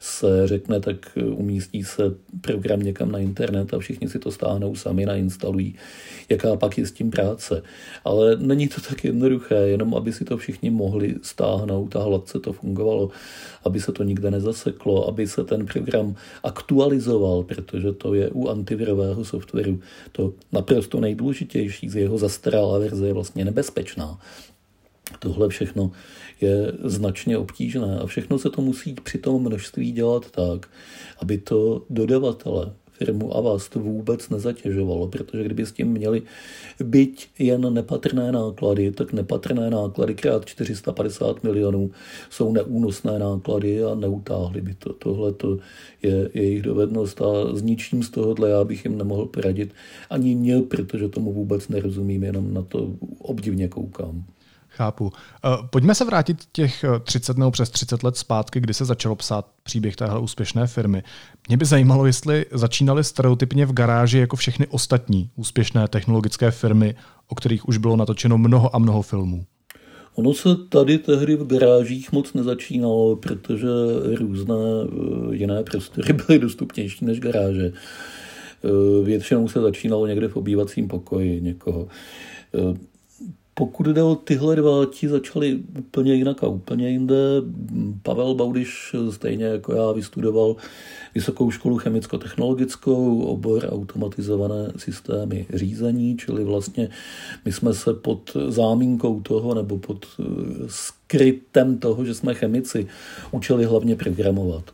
se 0.00 0.46
řekne, 0.46 0.80
tak 0.80 1.18
umístí 1.36 1.84
se 1.84 2.02
program 2.40 2.80
někam 2.80 3.12
na 3.12 3.18
internet 3.18 3.74
a 3.74 3.78
všichni 3.78 4.08
si 4.08 4.18
to 4.18 4.30
stáhnou 4.30 4.74
sami, 4.74 5.06
nainstalují. 5.06 5.74
Jaká 6.28 6.56
pak 6.56 6.78
je 6.78 6.86
s 6.86 6.92
tím 6.92 7.10
práce. 7.18 7.62
Ale 8.04 8.36
není 8.36 8.68
to 8.68 8.80
tak 8.80 9.04
jednoduché, 9.04 9.54
jenom 9.54 9.94
aby 9.94 10.12
si 10.12 10.24
to 10.24 10.36
všichni 10.36 10.70
mohli 10.70 11.14
stáhnout 11.22 11.96
a 11.96 12.02
hladce 12.02 12.40
to 12.40 12.52
fungovalo, 12.52 13.10
aby 13.64 13.80
se 13.80 13.92
to 13.92 14.02
nikde 14.02 14.30
nezaseklo, 14.30 15.08
aby 15.08 15.26
se 15.26 15.44
ten 15.44 15.66
program 15.66 16.14
aktualizoval, 16.42 17.42
protože 17.42 17.92
to 17.92 18.14
je 18.14 18.30
u 18.30 18.48
antivirového 18.48 19.24
softwaru 19.24 19.80
to 20.12 20.32
naprosto 20.52 21.00
nejdůležitější 21.00 21.88
z 21.88 21.96
jeho 21.96 22.18
zastaralé 22.18 22.78
verze 22.78 23.06
je 23.06 23.12
vlastně 23.12 23.44
nebezpečná. 23.44 24.18
Tohle 25.18 25.48
všechno 25.48 25.90
je 26.40 26.72
značně 26.84 27.38
obtížné 27.38 27.98
a 27.98 28.06
všechno 28.06 28.38
se 28.38 28.50
to 28.50 28.62
musí 28.62 28.94
při 28.94 29.18
tom 29.18 29.42
množství 29.42 29.92
dělat 29.92 30.30
tak, 30.30 30.68
aby 31.18 31.38
to 31.38 31.82
dodavatele 31.90 32.72
firmu 32.98 33.36
Avast 33.36 33.74
vůbec 33.74 34.28
nezatěžovalo, 34.28 35.08
protože 35.08 35.44
kdyby 35.44 35.66
s 35.66 35.72
tím 35.72 35.88
měli 35.88 36.22
byť 36.84 37.28
jen 37.38 37.74
nepatrné 37.74 38.32
náklady, 38.32 38.90
tak 38.92 39.12
nepatrné 39.12 39.70
náklady 39.70 40.14
krát 40.14 40.46
450 40.46 41.42
milionů 41.44 41.90
jsou 42.30 42.52
neúnosné 42.52 43.18
náklady 43.18 43.84
a 43.84 43.94
neutáhli 43.94 44.60
by 44.60 44.74
to. 44.74 44.92
Tohle 44.92 45.32
to 45.32 45.58
je 46.02 46.30
jejich 46.34 46.62
dovednost 46.62 47.22
a 47.22 47.56
s 47.56 47.62
ničím 47.62 48.02
z 48.02 48.10
tohohle 48.10 48.50
já 48.50 48.64
bych 48.64 48.84
jim 48.84 48.98
nemohl 48.98 49.26
poradit 49.26 49.70
ani 50.10 50.34
měl, 50.34 50.62
protože 50.62 51.08
tomu 51.08 51.32
vůbec 51.32 51.68
nerozumím, 51.68 52.22
jenom 52.22 52.54
na 52.54 52.62
to 52.62 52.92
obdivně 53.18 53.68
koukám. 53.68 54.24
Chápu. 54.78 55.12
Eh, 55.44 55.48
pojďme 55.70 55.94
se 55.94 56.04
vrátit 56.04 56.36
těch 56.52 56.84
30 57.02 57.36
eh, 57.36 57.40
nebo 57.40 57.50
přes 57.50 57.70
30 57.70 58.02
let 58.02 58.16
zpátky, 58.16 58.60
kdy 58.60 58.74
se 58.74 58.84
začalo 58.84 59.16
psát 59.16 59.46
příběh 59.62 59.96
téhle 59.96 60.20
úspěšné 60.20 60.66
firmy. 60.66 61.02
Mě 61.48 61.56
by 61.56 61.64
zajímalo, 61.64 62.06
jestli 62.06 62.46
začínaly 62.52 63.04
stereotypně 63.04 63.66
v 63.66 63.72
garáži 63.72 64.18
jako 64.18 64.36
všechny 64.36 64.66
ostatní 64.66 65.30
úspěšné 65.36 65.88
technologické 65.88 66.50
firmy, 66.50 66.94
o 67.28 67.34
kterých 67.34 67.68
už 67.68 67.76
bylo 67.76 67.96
natočeno 67.96 68.38
mnoho 68.38 68.76
a 68.76 68.78
mnoho 68.78 69.02
filmů. 69.02 69.44
Ono 70.14 70.34
se 70.34 70.48
tady 70.68 70.98
tehdy 70.98 71.36
v 71.36 71.46
garážích 71.46 72.12
moc 72.12 72.34
nezačínalo, 72.34 73.16
protože 73.16 73.68
různé 74.18 74.54
eh, 74.54 75.36
jiné 75.36 75.62
prostory 75.62 76.12
byly 76.26 76.38
dostupnější 76.38 77.04
než 77.04 77.20
garáže. 77.20 77.72
Většinou 79.02 79.48
se 79.48 79.60
začínalo 79.60 80.06
někde 80.06 80.28
v 80.28 80.36
obývacím 80.36 80.88
pokoji 80.88 81.40
někoho. 81.40 81.88
Pokud 83.58 83.86
jde 83.86 84.02
o 84.02 84.14
tyhle 84.14 84.56
dva, 84.56 84.86
ti 84.86 85.08
začali 85.08 85.60
úplně 85.78 86.14
jinak 86.14 86.44
a 86.44 86.46
úplně 86.46 86.90
jinde. 86.90 87.16
Pavel 88.02 88.34
Baudiš, 88.34 88.94
stejně 89.10 89.44
jako 89.44 89.74
já, 89.74 89.92
vystudoval 89.92 90.56
Vysokou 91.14 91.50
školu 91.50 91.78
chemicko-technologickou, 91.78 93.22
obor 93.22 93.68
automatizované 93.72 94.72
systémy 94.76 95.46
řízení, 95.54 96.16
čili 96.16 96.44
vlastně 96.44 96.88
my 97.44 97.52
jsme 97.52 97.74
se 97.74 97.94
pod 97.94 98.36
zámínkou 98.48 99.20
toho 99.20 99.54
nebo 99.54 99.78
pod 99.78 100.06
eh, 100.06 100.24
skrytem 100.66 101.78
toho, 101.78 102.04
že 102.04 102.14
jsme 102.14 102.34
chemici, 102.34 102.86
učili 103.30 103.64
hlavně 103.64 103.96
programovat. 103.96 104.70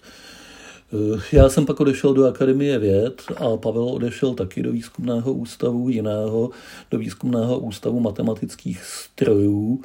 Eh, 0.92 1.20
já 1.32 1.48
jsem 1.48 1.66
pak 1.66 1.80
odešel 1.80 2.14
do 2.14 2.26
Akademie 2.26 2.78
věd 2.78 3.22
a 3.36 3.56
Pavel 3.56 3.84
odešel 3.84 4.34
taky 4.34 4.62
do 4.62 4.72
výzkumného 4.72 5.32
ústavu 5.32 5.88
jiného, 5.88 6.50
do 6.90 6.98
výzkumného 6.98 7.58
ústavu 7.58 8.00
matematických 8.00 8.84
strojů. 8.84 9.80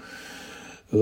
Eh, 0.93 0.97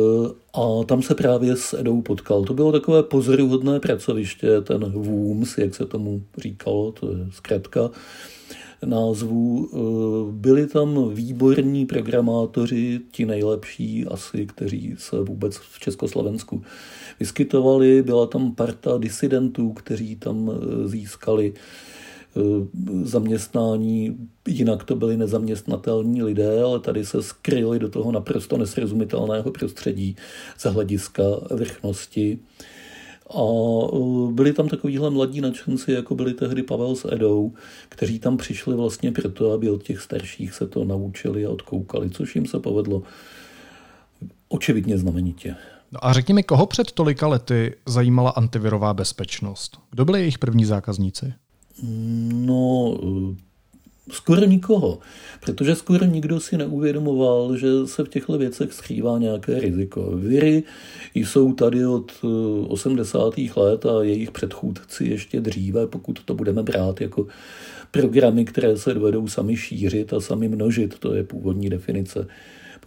a 0.53 0.83
tam 0.85 1.01
se 1.01 1.15
právě 1.15 1.55
s 1.55 1.73
Edou 1.79 2.01
potkal. 2.01 2.43
To 2.43 2.53
bylo 2.53 2.71
takové 2.71 3.03
pozoruhodné 3.03 3.79
pracoviště, 3.79 4.61
ten 4.61 4.91
WUMS, 4.91 5.57
jak 5.57 5.75
se 5.75 5.85
tomu 5.85 6.23
říkalo, 6.37 6.91
to 6.91 7.11
je 7.11 7.17
zkrátka 7.31 7.89
názvů. 8.85 9.69
Eh, 9.73 10.31
byli 10.31 10.67
tam 10.67 11.09
výborní 11.13 11.85
programátoři, 11.85 12.99
ti 13.11 13.25
nejlepší 13.25 14.05
asi, 14.05 14.45
kteří 14.45 14.95
se 14.97 15.21
vůbec 15.21 15.57
v 15.57 15.79
Československu 15.79 16.63
vyskytovali. 17.19 18.03
Byla 18.03 18.25
tam 18.25 18.55
parta 18.55 18.97
disidentů, 18.97 19.73
kteří 19.73 20.15
tam 20.15 20.51
eh, 20.51 20.87
získali 20.87 21.53
eh, 21.53 22.39
zaměstnání, 23.03 24.17
jinak 24.47 24.83
to 24.83 24.95
byli 24.95 25.17
nezaměstnatelní 25.17 26.23
lidé, 26.23 26.63
ale 26.63 26.79
tady 26.79 27.05
se 27.05 27.23
skryli 27.23 27.79
do 27.79 27.89
toho 27.89 28.11
naprosto 28.11 28.57
nesrozumitelného 28.57 29.51
prostředí 29.51 30.15
z 30.57 30.63
hlediska 30.65 31.23
vrchnosti. 31.51 32.39
A 33.29 33.43
e, 33.93 34.31
byli 34.31 34.53
tam 34.53 34.67
takovýhle 34.67 35.09
mladí 35.09 35.41
nadšenci, 35.41 35.91
jako 35.91 36.15
byli 36.15 36.33
tehdy 36.33 36.63
Pavel 36.63 36.95
s 36.95 37.07
Edou, 37.11 37.53
kteří 37.89 38.19
tam 38.19 38.37
přišli 38.37 38.75
vlastně 38.75 39.11
proto, 39.11 39.51
aby 39.51 39.69
od 39.69 39.83
těch 39.83 40.01
starších 40.01 40.53
se 40.53 40.67
to 40.67 40.83
naučili 40.83 41.45
a 41.45 41.49
odkoukali, 41.49 42.09
což 42.09 42.35
jim 42.35 42.45
se 42.45 42.59
povedlo 42.59 43.03
očividně 44.49 44.97
znamenitě. 44.97 45.55
No 45.91 46.05
a 46.05 46.13
řekni 46.13 46.33
mi, 46.33 46.43
koho 46.43 46.65
před 46.65 46.91
tolika 46.91 47.27
lety 47.27 47.75
zajímala 47.85 48.29
antivirová 48.29 48.93
bezpečnost? 48.93 49.79
Kdo 49.91 50.05
byli 50.05 50.19
jejich 50.19 50.39
první 50.39 50.65
zákazníci? 50.65 51.33
No, 52.33 52.97
Skoro 54.11 54.45
nikoho, 54.45 54.99
protože 55.45 55.75
skoro 55.75 56.05
nikdo 56.05 56.39
si 56.39 56.57
neuvědomoval, 56.57 57.57
že 57.57 57.67
se 57.85 58.03
v 58.03 58.09
těchto 58.09 58.37
věcech 58.37 58.73
skrývá 58.73 59.17
nějaké 59.17 59.59
riziko. 59.59 60.11
Viry 60.15 60.63
jsou 61.15 61.53
tady 61.53 61.85
od 61.85 62.11
80. 62.67 63.33
Eh, 63.37 63.59
let 63.59 63.85
a 63.85 64.03
jejich 64.03 64.31
předchůdci 64.31 65.05
ještě 65.05 65.41
dříve, 65.41 65.87
pokud 65.87 66.23
to 66.23 66.35
budeme 66.35 66.63
brát 66.63 67.01
jako 67.01 67.27
programy, 67.91 68.45
které 68.45 68.77
se 68.77 68.93
dovedou 68.93 69.27
sami 69.27 69.57
šířit 69.57 70.13
a 70.13 70.19
sami 70.19 70.47
množit, 70.47 70.99
to 70.99 71.13
je 71.13 71.23
původní 71.23 71.69
definice 71.69 72.27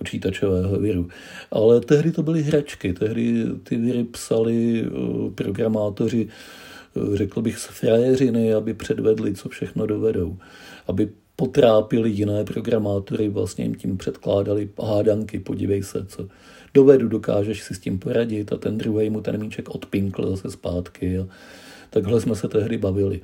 počítačového 0.01 0.81
viru. 0.81 1.09
Ale 1.53 1.81
tehdy 1.81 2.13
to 2.13 2.23
byly 2.23 2.43
hračky, 2.43 2.93
tehdy 2.93 3.45
ty 3.69 3.77
viry 3.77 4.05
psali 4.05 4.81
eh, 4.81 5.31
programátoři 5.35 6.29
řekl 7.15 7.43
bych, 7.43 7.59
z 7.59 7.67
frajeřiny, 7.67 8.55
aby 8.55 8.75
předvedli, 8.75 9.35
co 9.35 9.49
všechno 9.49 9.87
dovedou. 9.87 10.37
Aby 10.87 11.09
potrápili 11.37 12.11
jiné 12.11 12.45
programátory, 12.45 13.29
vlastně 13.29 13.65
jim 13.65 13.75
tím 13.75 13.99
předkládali 13.99 14.69
hádanky, 14.83 15.39
podívej 15.41 15.83
se, 15.83 16.05
co 16.07 16.29
dovedu, 16.75 17.09
dokážeš 17.09 17.63
si 17.63 17.75
s 17.75 17.79
tím 17.79 17.99
poradit 17.99 18.53
a 18.53 18.57
ten 18.57 18.79
druhý 18.79 19.11
mu 19.11 19.21
ten 19.21 19.41
míček 19.41 19.69
odpinkl 19.69 20.31
zase 20.31 20.51
zpátky. 20.51 21.19
A 21.19 21.27
takhle 21.91 22.21
jsme 22.21 22.37
se 22.37 22.49
tehdy 22.49 22.79
bavili. 22.79 23.21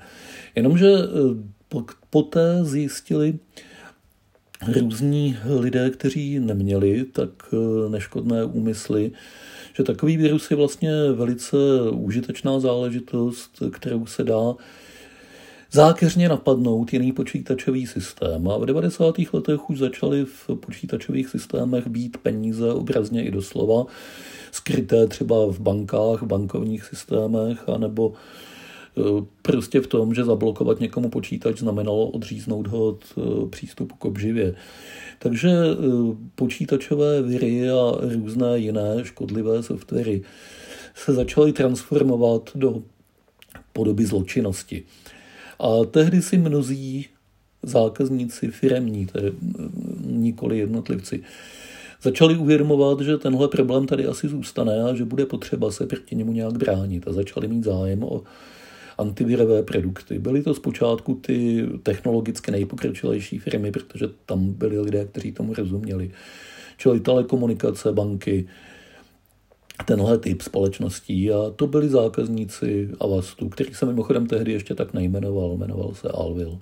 Jenomže 0.55 0.93
eh, 0.93 1.81
poté 2.11 2.65
zjistili 2.65 3.39
různí 4.81 5.37
lidé, 5.61 5.91
kteří 5.91 6.41
neměli 6.41 7.05
tak 7.05 7.31
eh, 7.53 7.89
neškodné 7.91 8.45
úmysly, 8.45 9.13
že 9.77 9.83
takový 9.83 10.17
virus 10.17 10.51
je 10.51 10.57
vlastně 10.57 10.93
velice 11.13 11.57
užitečná 11.91 12.61
záležitost, 12.61 13.63
kterou 13.73 14.07
se 14.07 14.25
dá 14.25 14.55
zákeřně 15.73 16.29
napadnout 16.29 16.93
jiný 16.93 17.13
počítačový 17.13 17.87
systém. 17.87 18.49
A 18.49 18.59
v 18.59 18.67
90. 18.67 19.15
letech 19.33 19.71
už 19.71 19.79
začaly 19.79 20.25
v 20.25 20.51
počítačových 20.61 21.29
systémech 21.29 21.87
být 21.87 22.17
peníze 22.17 22.73
obrazně 22.73 23.25
i 23.25 23.31
doslova, 23.31 23.85
skryté 24.53 25.07
třeba 25.07 25.37
v 25.47 25.61
bankách, 25.61 26.23
v 26.23 26.27
bankovních 26.27 26.85
systémech, 26.85 27.69
anebo 27.69 28.13
prostě 29.43 29.81
v 29.81 29.87
tom, 29.87 30.15
že 30.15 30.25
zablokovat 30.25 30.81
někomu 30.81 31.11
počítač 31.11 31.59
znamenalo 31.59 32.09
odříznout 32.09 32.67
ho 32.67 32.87
od 32.87 33.05
e, 33.19 33.49
přístupu 33.49 33.97
k 33.97 34.05
obživě. 34.05 34.55
Takže 35.19 35.51
eh, 35.51 35.77
počítačové 36.35 37.23
viry 37.23 37.71
a 37.71 37.93
různé 38.01 38.59
jiné 38.59 38.97
škodlivé 39.03 39.63
softwary 39.63 40.23
se 40.95 41.13
začaly 41.13 41.53
transformovat 41.53 42.51
do 42.55 42.83
podoby 43.73 44.07
zločinnosti. 44.07 44.83
A 45.59 45.85
tehdy 45.85 46.23
si 46.23 46.39
mnozí 46.39 47.07
zákazníci 47.63 48.49
firemní, 48.49 49.07
tedy 49.07 49.29
eh, 49.29 49.63
nikoli 50.07 50.59
jednotlivci, 50.59 51.23
začali 52.03 52.37
uvědomovat, 52.37 53.01
že 53.01 53.17
tenhle 53.17 53.49
problém 53.49 53.87
tady 53.87 54.07
asi 54.07 54.29
zůstane 54.29 54.83
a 54.83 54.95
že 54.95 55.05
bude 55.05 55.27
potřeba 55.27 55.71
se 55.71 55.87
proti 55.87 56.17
němu 56.17 56.33
nějak 56.33 56.59
bránit 56.59 57.09
a 57.09 57.13
začali 57.13 57.49
mít 57.49 57.65
zájem 57.65 58.03
o 58.05 58.23
antivirové 58.99 59.63
produkty. 59.63 60.19
Byly 60.19 60.43
to 60.43 60.55
zpočátku 60.55 61.15
ty 61.15 61.67
technologicky 61.83 62.51
nejpokročilejší 62.51 63.39
firmy, 63.39 63.73
protože 63.73 64.07
tam 64.27 64.53
byli 64.53 64.81
lidé, 64.81 65.05
kteří 65.05 65.33
tomu 65.33 65.55
rozuměli. 65.55 66.11
Čili 66.79 67.01
telekomunikace, 67.01 67.93
banky, 67.93 68.49
tenhle 69.85 70.19
typ 70.19 70.43
společností 70.43 71.33
a 71.33 71.51
to 71.57 71.67
byli 71.67 71.89
zákazníci 71.89 72.91
Avastu, 73.01 73.49
který 73.49 73.75
se 73.75 73.87
mimochodem 73.87 74.27
tehdy 74.27 74.53
ještě 74.53 74.75
tak 74.75 74.95
nejmenoval, 74.95 75.57
jmenoval 75.57 75.95
se 75.95 76.09
Alvil. 76.09 76.59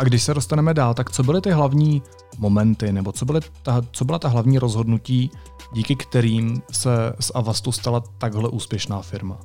A 0.00 0.04
když 0.04 0.22
se 0.22 0.34
dostaneme 0.34 0.74
dál, 0.74 0.94
tak 0.94 1.10
co 1.10 1.22
byly 1.22 1.40
ty 1.40 1.50
hlavní 1.50 2.02
momenty, 2.38 2.92
nebo 2.92 3.12
co, 3.12 3.24
byly 3.24 3.40
ta, 3.62 3.82
co 3.92 4.04
byla 4.04 4.18
ta 4.18 4.28
hlavní 4.28 4.58
rozhodnutí, 4.58 5.30
díky 5.72 5.96
kterým 5.96 6.62
se 6.72 6.90
z 7.20 7.32
Avastu 7.34 7.72
stala 7.72 8.02
takhle 8.18 8.48
úspěšná 8.48 9.02
firma? 9.02 9.38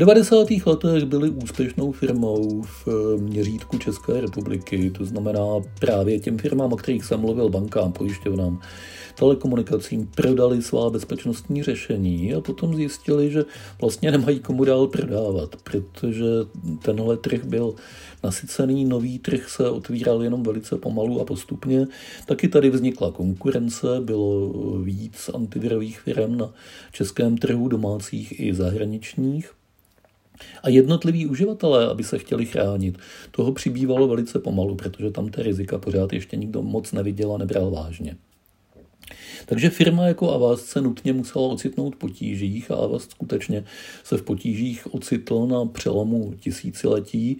V 0.00 0.02
90. 0.02 0.48
letech 0.66 1.04
byli 1.04 1.30
úspěšnou 1.30 1.92
firmou 1.92 2.62
v 2.62 2.88
měřítku 3.16 3.78
České 3.78 4.20
republiky, 4.20 4.90
to 4.90 5.04
znamená 5.04 5.44
právě 5.80 6.20
těm 6.20 6.38
firmám, 6.38 6.72
o 6.72 6.76
kterých 6.76 7.04
jsem 7.04 7.20
mluvil, 7.20 7.48
bankám, 7.48 7.92
pojišťovnám, 7.92 8.60
telekomunikacím, 9.18 10.06
prodali 10.14 10.62
svá 10.62 10.90
bezpečnostní 10.90 11.62
řešení 11.62 12.34
a 12.34 12.40
potom 12.40 12.74
zjistili, 12.74 13.30
že 13.30 13.44
vlastně 13.80 14.10
nemají 14.10 14.40
komu 14.40 14.64
dál 14.64 14.86
prodávat, 14.86 15.56
protože 15.64 16.24
tenhle 16.82 17.16
trh 17.16 17.44
byl 17.44 17.74
nasycený, 18.24 18.84
nový 18.84 19.18
trh 19.18 19.50
se 19.50 19.70
otvíral 19.70 20.22
jenom 20.22 20.42
velice 20.42 20.78
pomalu 20.78 21.20
a 21.20 21.24
postupně. 21.24 21.86
Taky 22.26 22.48
tady 22.48 22.70
vznikla 22.70 23.10
konkurence, 23.10 23.86
bylo 24.00 24.52
víc 24.82 25.30
antivirových 25.34 26.00
firm 26.00 26.36
na 26.36 26.52
českém 26.92 27.38
trhu, 27.38 27.68
domácích 27.68 28.40
i 28.40 28.54
zahraničních. 28.54 29.59
A 30.62 30.68
jednotliví 30.68 31.26
uživatelé, 31.26 31.86
aby 31.86 32.04
se 32.04 32.18
chtěli 32.18 32.46
chránit, 32.46 32.98
toho 33.30 33.52
přibývalo 33.52 34.08
velice 34.08 34.38
pomalu, 34.38 34.74
protože 34.74 35.10
tam 35.10 35.28
ty 35.28 35.42
rizika 35.42 35.78
pořád 35.78 36.12
ještě 36.12 36.36
nikdo 36.36 36.62
moc 36.62 36.92
neviděl 36.92 37.34
a 37.34 37.38
nebral 37.38 37.70
vážně. 37.70 38.16
Takže 39.46 39.70
firma 39.70 40.06
jako 40.06 40.32
Avast 40.32 40.66
se 40.66 40.80
nutně 40.80 41.12
musela 41.12 41.48
ocitnout 41.48 41.96
potížích 41.96 42.70
a 42.70 42.74
Avast 42.74 43.10
skutečně 43.10 43.64
se 44.04 44.16
v 44.16 44.22
potížích 44.22 44.94
ocitl 44.94 45.46
na 45.46 45.64
přelomu 45.64 46.34
tisíciletí, 46.40 47.38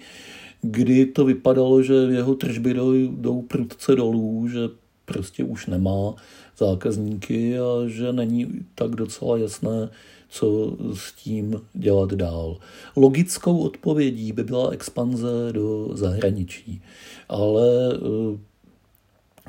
kdy 0.62 1.06
to 1.06 1.24
vypadalo, 1.24 1.82
že 1.82 1.94
jeho 1.94 2.34
tržby 2.34 2.74
jdou, 2.74 2.92
jdou 2.92 3.42
prudce 3.42 3.94
dolů, 3.94 4.48
že 4.48 4.60
prostě 5.04 5.44
už 5.44 5.66
nemá 5.66 6.14
zákazníky 6.60 7.58
a 7.58 7.86
že 7.86 8.12
není 8.12 8.46
tak 8.74 8.90
docela 8.90 9.38
jasné, 9.38 9.88
co 10.28 10.76
s 10.94 11.12
tím 11.12 11.60
dělat 11.74 12.12
dál. 12.12 12.56
Logickou 12.96 13.58
odpovědí 13.58 14.32
by 14.32 14.44
byla 14.44 14.70
expanze 14.70 15.52
do 15.52 15.88
zahraničí, 15.92 16.82
ale 17.28 17.94
eh, 17.94 18.50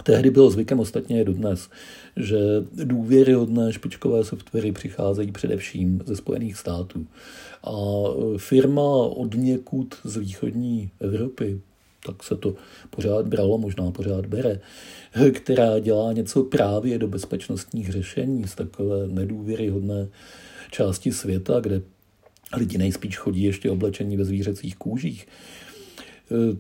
Tehdy 0.04 0.30
bylo 0.30 0.50
zvykem 0.50 0.80
ostatně 0.80 1.24
do 1.24 1.34
dnes, 1.34 1.70
že 2.18 2.38
důvěryhodné 2.74 3.74
špičkové 3.74 4.24
softwary 4.24 4.72
přicházejí 4.72 5.32
především 5.32 6.02
ze 6.06 6.16
Spojených 6.16 6.58
států. 6.58 7.06
A 7.64 7.72
firma 8.38 8.82
od 8.96 9.36
někud 9.36 9.96
z 10.04 10.18
východní 10.18 10.90
Evropy, 11.00 11.62
tak 12.06 12.24
se 12.24 12.36
to 12.36 12.56
pořád 12.90 13.28
bralo, 13.28 13.58
možná 13.58 13.92
pořád 13.92 14.26
bere, 14.26 14.60
která 15.32 15.80
dělá 15.80 16.14
něco 16.14 16.44
právě 16.44 17.00
do 17.00 17.08
bezpečnostních 17.08 17.92
řešení 17.92 18.48
z 18.48 18.56
takové 18.56 19.08
nedůvěryhodné 19.08 20.08
části 20.72 21.12
světa, 21.12 21.60
kde 21.60 21.82
lidi 22.58 22.78
nejspíš 22.78 23.18
chodí 23.18 23.44
ještě 23.44 23.72
oblečení 23.72 24.18
ve 24.18 24.26
zvířecích 24.26 24.76
kůžích, 24.76 25.28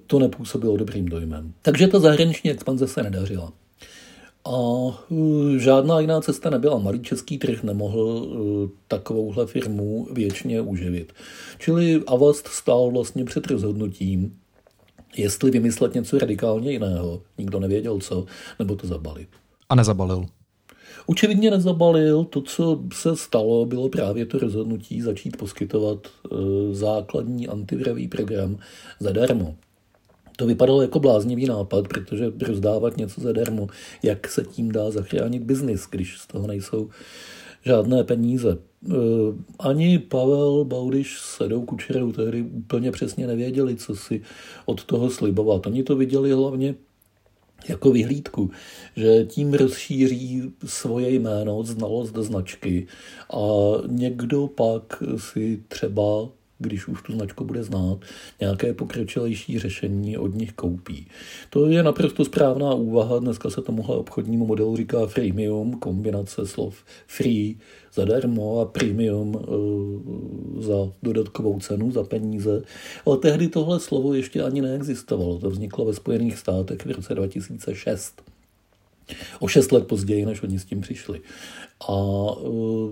to 0.07 0.19
nepůsobilo 0.19 0.77
dobrým 0.77 1.05
dojmem. 1.05 1.53
Takže 1.61 1.87
ta 1.87 1.99
zahraniční 1.99 2.51
expanze 2.51 2.87
se 2.87 3.03
nedařila. 3.03 3.53
A 4.45 4.57
e, 5.11 5.59
žádná 5.59 5.99
jiná 5.99 6.21
cesta 6.21 6.49
nebyla. 6.49 6.79
Malý 6.79 6.99
český 6.99 7.37
trh 7.37 7.63
nemohl 7.63 8.27
e, 8.27 8.69
takovouhle 8.87 9.47
firmu 9.47 10.07
věčně 10.11 10.61
uživit. 10.61 11.13
Čili 11.59 12.03
Avast 12.07 12.47
stál 12.47 12.91
vlastně 12.91 13.25
před 13.25 13.47
rozhodnutím, 13.47 14.35
jestli 15.17 15.51
vymyslet 15.51 15.93
něco 15.93 16.19
radikálně 16.19 16.71
jiného, 16.71 17.21
nikdo 17.37 17.59
nevěděl 17.59 17.99
co, 17.99 18.25
nebo 18.59 18.75
to 18.75 18.87
zabalit. 18.87 19.29
A 19.69 19.75
nezabalil. 19.75 20.25
Očividně 21.05 21.51
nezabalil. 21.51 22.23
To, 22.23 22.41
co 22.41 22.83
se 22.93 23.15
stalo, 23.15 23.65
bylo 23.65 23.89
právě 23.89 24.25
to 24.25 24.39
rozhodnutí 24.39 25.01
začít 25.01 25.37
poskytovat 25.37 26.07
e, 26.07 26.35
základní 26.75 27.47
antivirový 27.47 28.07
program 28.07 28.57
zadarmo. 28.99 29.55
To 30.37 30.45
vypadalo 30.45 30.81
jako 30.81 30.99
bláznivý 30.99 31.45
nápad, 31.45 31.87
protože 31.87 32.31
rozdávat 32.47 32.97
něco 32.97 33.21
zadarmo, 33.21 33.67
jak 34.03 34.27
se 34.27 34.43
tím 34.43 34.71
dá 34.71 34.91
zachránit 34.91 35.43
biznis, 35.43 35.87
když 35.89 36.19
z 36.19 36.27
toho 36.27 36.47
nejsou 36.47 36.89
žádné 37.65 38.03
peníze. 38.03 38.57
E, 38.89 38.93
ani 39.59 39.99
Pavel 39.99 40.65
Baudiš 40.65 41.19
s 41.19 41.41
Edou 41.41 41.65
Kučerou 41.65 42.11
tehdy 42.11 42.41
úplně 42.41 42.91
přesně 42.91 43.27
nevěděli, 43.27 43.75
co 43.75 43.95
si 43.95 44.21
od 44.65 44.83
toho 44.83 45.09
slibovat. 45.09 45.67
Oni 45.67 45.83
to 45.83 45.95
viděli 45.95 46.31
hlavně 46.31 46.75
jako 47.69 47.91
vyhlídku, 47.91 48.51
že 48.95 49.25
tím 49.25 49.53
rozšíří 49.53 50.43
svoje 50.65 51.09
jméno, 51.09 51.63
znalost 51.63 52.15
značky 52.15 52.87
a 53.33 53.41
někdo 53.87 54.47
pak 54.47 55.03
si 55.17 55.63
třeba 55.67 56.29
když 56.61 56.87
už 56.87 57.01
tu 57.01 57.13
značku 57.13 57.45
bude 57.45 57.63
znát, 57.63 57.97
nějaké 58.39 58.73
pokročilejší 58.73 59.59
řešení 59.59 60.17
od 60.17 60.35
nich 60.35 60.53
koupí. 60.53 61.07
To 61.49 61.67
je 61.67 61.83
naprosto 61.83 62.25
správná 62.25 62.73
úvaha. 62.73 63.19
Dneska 63.19 63.49
se 63.49 63.61
tomuhle 63.61 63.95
obchodnímu 63.97 64.45
modelu 64.45 64.77
říká 64.77 65.05
freemium, 65.05 65.79
kombinace 65.79 66.47
slov 66.47 66.83
free 67.07 67.57
zadarmo 67.93 68.59
a 68.59 68.65
premium 68.65 69.35
uh, 69.35 70.61
za 70.61 70.91
dodatkovou 71.03 71.59
cenu, 71.59 71.91
za 71.91 72.03
peníze. 72.03 72.63
Ale 73.05 73.17
tehdy 73.17 73.47
tohle 73.47 73.79
slovo 73.79 74.13
ještě 74.13 74.43
ani 74.43 74.61
neexistovalo. 74.61 75.39
To 75.39 75.49
vzniklo 75.49 75.85
ve 75.85 75.93
Spojených 75.93 76.37
státech 76.37 76.85
v 76.85 76.91
roce 76.91 77.15
2006 77.15 78.30
o 79.39 79.47
šest 79.47 79.71
let 79.71 79.87
později, 79.87 80.25
než 80.25 80.43
oni 80.43 80.59
s 80.59 80.65
tím 80.65 80.81
přišli. 80.81 81.21
A 81.89 81.93
uh, 81.93 82.91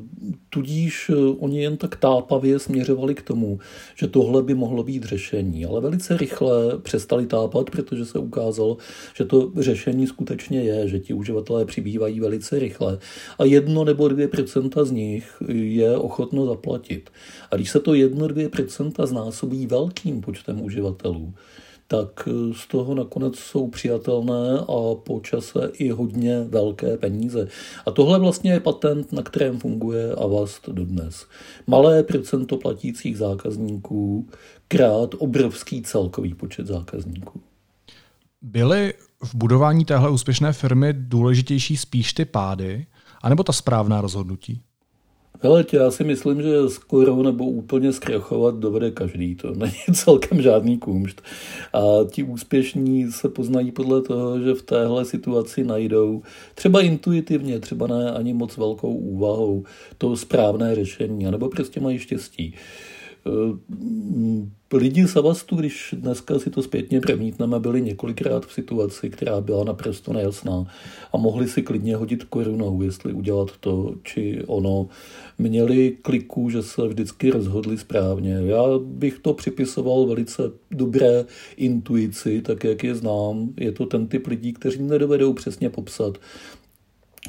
tudíž 0.49 1.09
uh, 1.09 1.35
oni 1.39 1.63
jen 1.63 1.77
tak 1.77 1.95
tápavě 1.95 2.59
směřovali 2.59 3.15
k 3.15 3.21
tomu, 3.21 3.59
že 3.95 4.07
tohle 4.07 4.43
by 4.43 4.53
mohlo 4.53 4.83
být 4.83 5.03
řešení. 5.03 5.65
Ale 5.65 5.81
velice 5.81 6.17
rychle 6.17 6.77
přestali 6.77 7.25
tápat, 7.25 7.69
protože 7.69 8.05
se 8.05 8.19
ukázalo, 8.19 8.77
že 9.15 9.25
to 9.25 9.51
řešení 9.57 10.07
skutečně 10.07 10.63
je, 10.63 10.87
že 10.87 10.99
ti 10.99 11.13
uživatelé 11.13 11.65
přibývají 11.65 12.19
velice 12.19 12.59
rychle 12.59 12.99
a 13.39 13.43
jedno 13.45 13.83
nebo 13.83 14.07
dvě 14.07 14.27
procenta 14.27 14.85
z 14.85 14.91
nich 14.91 15.33
je 15.49 15.97
ochotno 15.97 16.45
zaplatit. 16.45 17.09
A 17.51 17.55
když 17.55 17.69
se 17.69 17.79
to 17.79 17.93
jedno, 17.93 18.27
dvě 18.27 18.49
procenta 18.49 19.05
znásobí 19.05 19.67
velkým 19.67 20.21
počtem 20.21 20.61
uživatelů, 20.61 21.33
tak 21.91 22.27
eh, 22.27 22.53
z 22.53 22.67
toho 22.67 22.95
nakonec 22.95 23.35
jsou 23.35 23.67
přijatelné 23.67 24.59
a 24.59 24.95
po 25.03 25.19
čase 25.23 25.71
i 25.73 25.89
hodně 25.89 26.43
velké 26.43 26.97
peníze. 26.97 27.47
A 27.85 27.91
tohle 27.91 28.19
vlastně 28.19 28.51
je 28.51 28.59
patent, 28.59 29.11
na 29.11 29.21
kterém 29.21 29.59
funguje 29.59 30.11
Avast 30.15 30.69
dodnes. 30.69 31.25
Malé 31.67 32.03
procento 32.03 32.57
platících 32.57 33.17
zákazníků 33.17 34.27
krát 34.67 35.15
obrovský 35.17 35.81
celkový 35.81 36.33
počet 36.33 36.67
zákazníků. 36.67 37.41
Byly 38.41 38.93
v 39.23 39.35
budování 39.35 39.85
téhle 39.85 40.09
úspěšné 40.09 40.53
firmy 40.53 40.93
důležitější 40.93 41.77
spíš 41.77 42.13
ty 42.13 42.25
pády, 42.25 42.85
anebo 43.21 43.43
ta 43.43 43.53
správná 43.53 44.01
rozhodnutí? 44.01 44.61
Hele, 45.41 45.65
já 45.73 45.91
si 45.91 46.03
myslím, 46.03 46.41
že 46.41 46.69
skoro 46.69 47.23
nebo 47.23 47.45
úplně 47.45 47.93
zkrachovat 47.93 48.55
dovede 48.55 48.91
každý. 48.91 49.35
To 49.35 49.53
není 49.53 49.73
celkem 49.93 50.41
žádný 50.41 50.77
kumšt. 50.77 51.21
A 51.73 51.79
ti 52.11 52.23
úspěšní 52.23 53.11
se 53.11 53.29
poznají 53.29 53.71
podle 53.71 54.01
toho, 54.01 54.39
že 54.39 54.53
v 54.53 54.61
téhle 54.61 55.05
situaci 55.05 55.63
najdou 55.63 56.21
třeba 56.55 56.81
intuitivně, 56.81 57.59
třeba 57.59 57.87
ne 57.87 58.11
ani 58.11 58.33
moc 58.33 58.57
velkou 58.57 58.93
úvahou 58.93 59.63
to 59.97 60.17
správné 60.17 60.75
řešení, 60.75 61.27
anebo 61.27 61.49
prostě 61.49 61.79
mají 61.79 61.99
štěstí. 61.99 62.55
Eh, 63.27 64.77
lidi 64.77 65.07
z 65.07 65.15
Avastu, 65.15 65.55
když 65.55 65.95
dneska 65.97 66.39
si 66.39 66.49
to 66.49 66.63
zpětně 66.63 67.01
promítneme, 67.01 67.59
byli 67.59 67.81
několikrát 67.81 68.45
v 68.45 68.53
situaci, 68.53 69.09
která 69.09 69.41
byla 69.41 69.63
naprosto 69.63 70.13
nejasná 70.13 70.65
a 71.13 71.17
mohli 71.17 71.47
si 71.47 71.61
klidně 71.61 71.95
hodit 71.95 72.23
korunou, 72.23 72.81
jestli 72.81 73.13
udělat 73.13 73.51
to 73.59 73.95
či 74.03 74.43
ono. 74.47 74.87
Měli 75.37 75.97
kliku, 76.01 76.49
že 76.49 76.63
se 76.63 76.87
vždycky 76.87 77.29
rozhodli 77.29 77.77
správně. 77.77 78.33
Já 78.45 78.63
bych 78.85 79.19
to 79.19 79.33
připisoval 79.33 80.05
velice 80.05 80.43
dobré 80.71 81.25
intuici, 81.57 82.41
tak 82.41 82.63
jak 82.63 82.83
je 82.83 82.95
znám. 82.95 83.49
Je 83.57 83.71
to 83.71 83.85
ten 83.85 84.07
typ 84.07 84.27
lidí, 84.27 84.53
kteří 84.53 84.81
nedovedou 84.83 85.33
přesně 85.33 85.69
popsat 85.69 86.17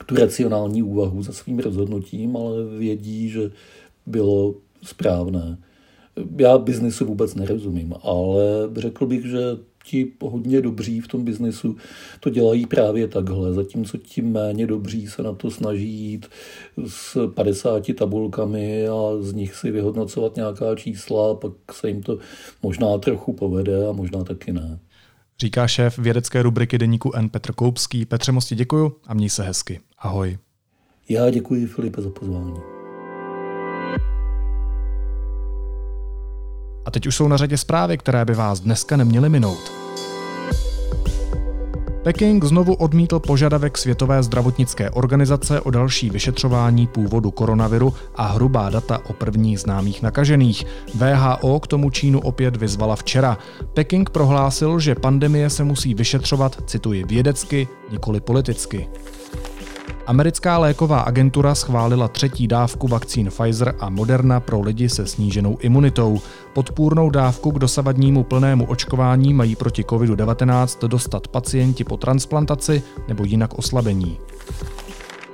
tu 0.06 0.16
racionální 0.16 0.82
úvahu 0.82 1.22
za 1.22 1.32
svým 1.32 1.58
rozhodnutím, 1.58 2.36
ale 2.36 2.64
vědí, 2.78 3.28
že 3.28 3.50
bylo 4.06 4.54
správné 4.82 5.58
já 6.38 6.58
biznesu 6.58 7.06
vůbec 7.06 7.34
nerozumím, 7.34 7.94
ale 8.02 8.44
řekl 8.76 9.06
bych, 9.06 9.26
že 9.26 9.40
ti 9.84 10.12
hodně 10.22 10.60
dobří 10.60 11.00
v 11.00 11.08
tom 11.08 11.24
biznesu 11.24 11.76
to 12.20 12.30
dělají 12.30 12.66
právě 12.66 13.08
takhle, 13.08 13.52
zatímco 13.52 13.98
ti 13.98 14.22
méně 14.22 14.66
dobří 14.66 15.06
se 15.06 15.22
na 15.22 15.32
to 15.32 15.50
snaží 15.50 15.88
jít 15.88 16.26
s 16.86 17.28
50 17.34 17.82
tabulkami 17.98 18.88
a 18.88 18.94
z 19.20 19.32
nich 19.32 19.54
si 19.54 19.70
vyhodnocovat 19.70 20.36
nějaká 20.36 20.74
čísla, 20.74 21.34
pak 21.34 21.52
se 21.72 21.88
jim 21.88 22.02
to 22.02 22.18
možná 22.62 22.98
trochu 22.98 23.32
povede 23.32 23.88
a 23.88 23.92
možná 23.92 24.24
taky 24.24 24.52
ne. 24.52 24.78
Říká 25.40 25.66
šéf 25.68 25.98
vědecké 25.98 26.42
rubriky 26.42 26.78
deníku 26.78 27.14
N. 27.14 27.28
Petr 27.28 27.52
Koupský. 27.52 28.06
Petře, 28.06 28.32
moc 28.32 28.52
děkuju 28.52 28.92
a 29.06 29.14
měj 29.14 29.30
se 29.30 29.42
hezky. 29.42 29.80
Ahoj. 29.98 30.38
Já 31.08 31.30
děkuji 31.30 31.66
Filipe 31.66 32.02
za 32.02 32.10
pozvání. 32.10 32.79
A 36.84 36.90
teď 36.90 37.06
už 37.06 37.16
jsou 37.16 37.28
na 37.28 37.36
řadě 37.36 37.58
zprávy, 37.58 37.98
které 37.98 38.24
by 38.24 38.34
vás 38.34 38.60
dneska 38.60 38.96
neměly 38.96 39.28
minout. 39.28 39.72
Peking 42.02 42.44
znovu 42.44 42.74
odmítl 42.74 43.18
požadavek 43.18 43.78
Světové 43.78 44.22
zdravotnické 44.22 44.90
organizace 44.90 45.60
o 45.60 45.70
další 45.70 46.10
vyšetřování 46.10 46.86
původu 46.86 47.30
koronaviru 47.30 47.94
a 48.14 48.26
hrubá 48.26 48.70
data 48.70 49.00
o 49.08 49.12
prvních 49.12 49.60
známých 49.60 50.02
nakažených. 50.02 50.64
VHO 50.94 51.60
k 51.60 51.66
tomu 51.66 51.90
Čínu 51.90 52.20
opět 52.20 52.56
vyzvala 52.56 52.96
včera. 52.96 53.38
Peking 53.74 54.10
prohlásil, 54.10 54.80
že 54.80 54.94
pandemie 54.94 55.50
se 55.50 55.64
musí 55.64 55.94
vyšetřovat, 55.94 56.58
cituji, 56.66 57.04
vědecky, 57.04 57.68
nikoli 57.92 58.20
politicky. 58.20 58.88
Americká 60.10 60.58
léková 60.58 61.00
agentura 61.00 61.54
schválila 61.54 62.08
třetí 62.08 62.48
dávku 62.48 62.88
vakcín 62.88 63.28
Pfizer 63.30 63.74
a 63.80 63.90
Moderna 63.90 64.40
pro 64.40 64.60
lidi 64.60 64.88
se 64.88 65.06
sníženou 65.06 65.58
imunitou. 65.60 66.20
Podpůrnou 66.52 67.10
dávku 67.10 67.50
k 67.50 67.58
dosavadnímu 67.58 68.24
plnému 68.24 68.64
očkování 68.64 69.34
mají 69.34 69.56
proti 69.56 69.82
COVID-19 69.82 70.88
dostat 70.88 71.28
pacienti 71.28 71.84
po 71.84 71.96
transplantaci 71.96 72.82
nebo 73.08 73.24
jinak 73.24 73.58
oslabení. 73.58 74.18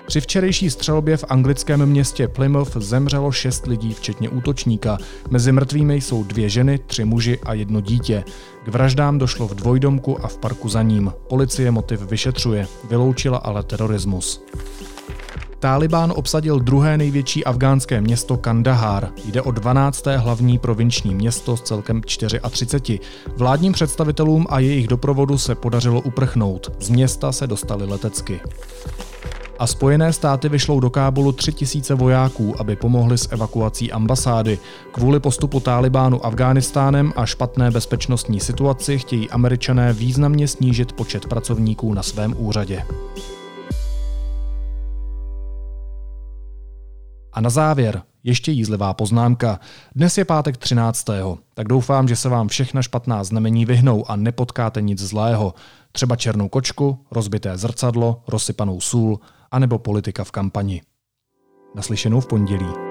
Při 0.07 0.21
včerejší 0.21 0.71
střelbě 0.71 1.17
v 1.17 1.25
anglickém 1.29 1.87
městě 1.87 2.29
Plymouth 2.29 2.77
zemřelo 2.77 3.33
šest 3.33 3.67
lidí, 3.67 3.95
včetně 3.95 4.29
útočníka. 4.29 4.99
Mezi 5.31 5.53
mrtvými 5.53 6.01
jsou 6.01 6.25
dvě 6.25 6.49
ženy, 6.49 6.79
tři 6.79 7.05
muži 7.05 7.39
a 7.43 7.55
jedno 7.55 7.81
dítě. 7.81 8.25
K 8.65 8.69
vraždám 8.69 9.19
došlo 9.19 9.49
v 9.49 9.55
dvojdomku 9.55 10.25
a 10.25 10.29
v 10.29 10.39
parku 10.39 10.69
za 10.69 10.83
ním. 10.83 11.13
Policie 11.29 11.71
motiv 11.71 12.03
vyšetřuje, 12.03 12.67
vyloučila 12.91 13.39
ale 13.39 13.63
terorismus. 13.63 14.45
Tálibán 15.59 16.13
obsadil 16.17 16.61
druhé 16.61 16.99
největší 16.99 17.45
afgánské 17.45 18.01
město 18.01 18.37
Kandahar. 18.37 19.09
Jde 19.25 19.43
o 19.43 19.51
12. 19.51 20.07
hlavní 20.07 20.59
provinční 20.59 21.15
město 21.15 21.57
s 21.57 21.63
celkem 21.63 22.01
34. 22.01 23.01
Vládním 23.37 23.73
představitelům 23.73 24.47
a 24.49 24.59
jejich 24.59 24.89
doprovodu 24.89 25.39
se 25.39 25.55
podařilo 25.55 26.01
uprchnout. 26.01 26.73
Z 26.81 26.89
města 26.89 27.33
se 27.33 27.47
dostali 27.47 27.85
letecky 27.85 28.41
a 29.59 29.67
Spojené 29.67 30.13
státy 30.13 30.49
vyšlou 30.49 30.81
do 30.81 30.91
Kábulu 30.91 31.33
3000 31.33 31.95
vojáků, 31.95 32.61
aby 32.61 32.77
pomohli 32.77 33.19
s 33.19 33.33
evakuací 33.33 33.93
ambasády. 33.93 34.59
Kvůli 34.93 35.21
postupu 35.21 35.61
Tálibánu 35.61 36.27
Afghánistánem 36.27 37.13
a 37.17 37.27
špatné 37.27 37.71
bezpečnostní 37.71 38.41
situaci 38.41 38.99
chtějí 38.99 39.31
američané 39.31 39.93
významně 39.93 40.49
snížit 40.49 40.93
počet 40.93 41.27
pracovníků 41.27 41.95
na 41.95 42.03
svém 42.03 42.35
úřadě. 42.39 42.83
A 47.33 47.41
na 47.41 47.51
závěr 47.51 48.03
ještě 48.25 48.53
jízlivá 48.53 48.95
poznámka. 48.95 49.61
Dnes 49.95 50.19
je 50.19 50.25
pátek 50.25 50.57
13. 50.57 51.05
Tak 51.55 51.69
doufám, 51.69 52.09
že 52.09 52.17
se 52.17 52.29
vám 52.29 52.49
všechna 52.49 52.83
špatná 52.83 53.25
znamení 53.25 53.65
vyhnou 53.65 54.11
a 54.11 54.17
nepotkáte 54.17 54.83
nic 54.83 54.99
zlého. 54.99 55.55
Třeba 55.93 56.17
černou 56.17 56.49
kočku, 56.49 56.99
rozbité 57.11 57.57
zrcadlo, 57.59 58.23
rozsypanou 58.29 58.81
sůl– 58.81 59.21
anebo 59.57 59.79
politika 59.79 60.25
v 60.25 60.31
kampani. 60.31 60.83
Naslyšenou 61.75 62.21
v 62.21 62.27
pondělí. 62.27 62.86